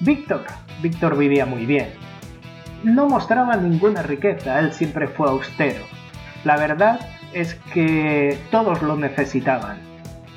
Víctor, 0.00 0.42
Víctor 0.82 1.16
vivía 1.16 1.46
muy 1.46 1.64
bien. 1.64 1.86
No 2.84 3.08
mostraba 3.08 3.56
ninguna 3.56 4.02
riqueza, 4.02 4.58
él 4.58 4.72
siempre 4.72 5.08
fue 5.08 5.28
austero. 5.28 5.84
La 6.44 6.56
verdad 6.56 7.00
es 7.32 7.54
que 7.72 8.38
todos 8.50 8.82
lo 8.82 8.96
necesitaban 8.96 9.92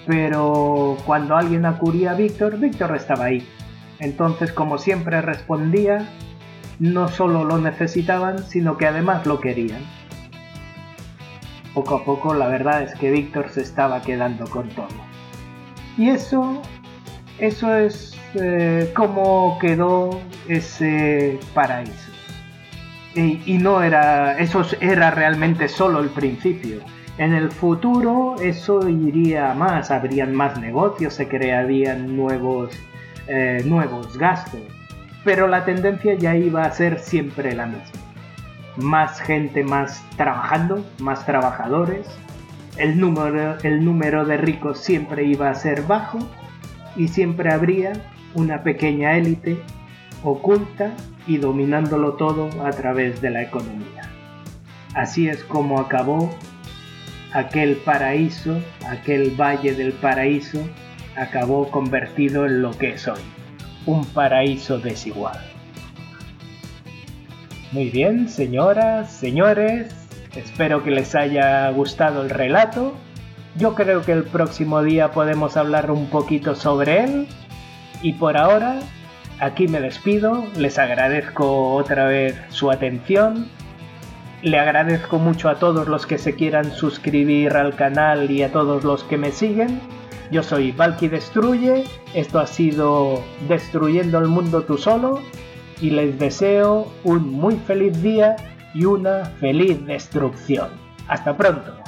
pero 0.05 0.97
cuando 1.05 1.35
alguien 1.35 1.65
acudía 1.65 2.11
a 2.11 2.15
Víctor, 2.15 2.59
Víctor 2.59 2.95
estaba 2.95 3.25
ahí. 3.25 3.47
Entonces, 3.99 4.51
como 4.51 4.77
siempre 4.77 5.21
respondía, 5.21 6.07
no 6.79 7.07
solo 7.07 7.43
lo 7.43 7.57
necesitaban, 7.57 8.39
sino 8.43 8.77
que 8.77 8.87
además 8.87 9.25
lo 9.25 9.39
querían. 9.39 9.81
Poco 11.73 11.95
a 11.95 12.05
poco 12.05 12.33
la 12.33 12.47
verdad 12.47 12.83
es 12.83 12.95
que 12.95 13.11
Víctor 13.11 13.49
se 13.49 13.61
estaba 13.61 14.01
quedando 14.01 14.45
con 14.47 14.69
todo. 14.69 14.87
Y 15.97 16.09
eso, 16.09 16.61
eso 17.39 17.75
es 17.75 18.17
eh, 18.35 18.91
como 18.95 19.57
quedó 19.59 20.21
ese 20.47 21.39
paraíso. 21.53 22.04
Y, 23.15 23.57
no 23.59 23.81
era, 23.81 24.37
eso 24.39 24.65
era 24.81 25.09
realmente 25.09 25.69
solo 25.69 26.01
el 26.01 26.09
principio. 26.09 26.81
En 27.17 27.33
el 27.33 27.49
futuro 27.49 28.35
eso 28.41 28.89
iría 28.89 29.53
más, 29.53 29.89
habrían 29.89 30.35
más 30.35 30.59
negocios, 30.59 31.13
se 31.13 31.29
crearían 31.29 32.17
nuevos, 32.17 32.77
eh, 33.27 33.63
nuevos 33.65 34.17
gastos, 34.17 34.59
pero 35.23 35.47
la 35.47 35.63
tendencia 35.63 36.15
ya 36.15 36.35
iba 36.35 36.63
a 36.65 36.71
ser 36.71 36.99
siempre 36.99 37.55
la 37.55 37.67
misma. 37.67 38.01
Más 38.75 39.21
gente 39.21 39.63
más 39.63 40.03
trabajando, 40.17 40.85
más 40.99 41.25
trabajadores, 41.25 42.05
el 42.77 42.99
número, 42.99 43.57
el 43.63 43.85
número 43.85 44.25
de 44.25 44.35
ricos 44.35 44.79
siempre 44.79 45.23
iba 45.23 45.49
a 45.49 45.55
ser 45.55 45.83
bajo 45.83 46.19
y 46.97 47.07
siempre 47.07 47.53
habría 47.53 47.93
una 48.33 48.61
pequeña 48.61 49.15
élite 49.15 49.57
oculta 50.25 50.91
y 51.27 51.37
dominándolo 51.37 52.13
todo 52.13 52.49
a 52.65 52.71
través 52.71 53.21
de 53.21 53.29
la 53.29 53.43
economía. 53.43 54.09
Así 54.93 55.29
es 55.29 55.43
como 55.43 55.79
acabó 55.79 56.29
aquel 57.33 57.75
paraíso, 57.77 58.57
aquel 58.89 59.31
valle 59.39 59.75
del 59.75 59.93
paraíso, 59.93 60.59
acabó 61.15 61.69
convertido 61.69 62.45
en 62.45 62.61
lo 62.61 62.71
que 62.71 62.91
es 62.91 63.07
hoy, 63.07 63.21
un 63.85 64.05
paraíso 64.05 64.79
desigual. 64.79 65.39
Muy 67.71 67.89
bien, 67.89 68.29
señoras, 68.29 69.11
señores, 69.11 69.93
espero 70.35 70.83
que 70.83 70.91
les 70.91 71.13
haya 71.13 71.69
gustado 71.71 72.23
el 72.23 72.29
relato. 72.29 72.95
Yo 73.57 73.75
creo 73.75 74.01
que 74.01 74.13
el 74.13 74.23
próximo 74.23 74.81
día 74.81 75.11
podemos 75.11 75.57
hablar 75.57 75.91
un 75.91 76.07
poquito 76.07 76.55
sobre 76.55 77.03
él. 77.03 77.27
Y 78.01 78.13
por 78.13 78.37
ahora, 78.37 78.79
aquí 79.39 79.67
me 79.67 79.81
despido, 79.81 80.45
les 80.57 80.77
agradezco 80.77 81.73
otra 81.73 82.05
vez 82.05 82.35
su 82.49 82.71
atención 82.71 83.49
le 84.45 84.59
agradezco 84.59 85.17
mucho 85.17 85.49
a 85.49 85.55
todos 85.55 85.87
los 85.87 86.05
que 86.05 86.19
se 86.19 86.35
quieran 86.35 86.71
suscribir 86.71 87.53
al 87.53 87.75
canal 87.75 88.29
y 88.29 88.43
a 88.43 88.51
todos 88.51 88.83
los 88.83 89.03
que 89.03 89.17
me 89.17 89.31
siguen. 89.31 89.81
Yo 90.31 90.43
soy 90.43 90.71
Valky 90.71 91.07
Destruye, 91.07 91.83
esto 92.13 92.37
ha 92.39 92.45
sido 92.45 93.23
Destruyendo 93.47 94.19
el 94.19 94.27
Mundo 94.27 94.61
tú 94.61 94.77
solo 94.77 95.19
y 95.81 95.89
les 95.89 96.19
deseo 96.19 96.91
un 97.03 97.31
muy 97.31 97.55
feliz 97.55 97.99
día 98.03 98.35
y 98.75 98.85
una 98.85 99.25
feliz 99.39 99.83
destrucción. 99.87 100.69
Hasta 101.07 101.35
pronto. 101.35 101.84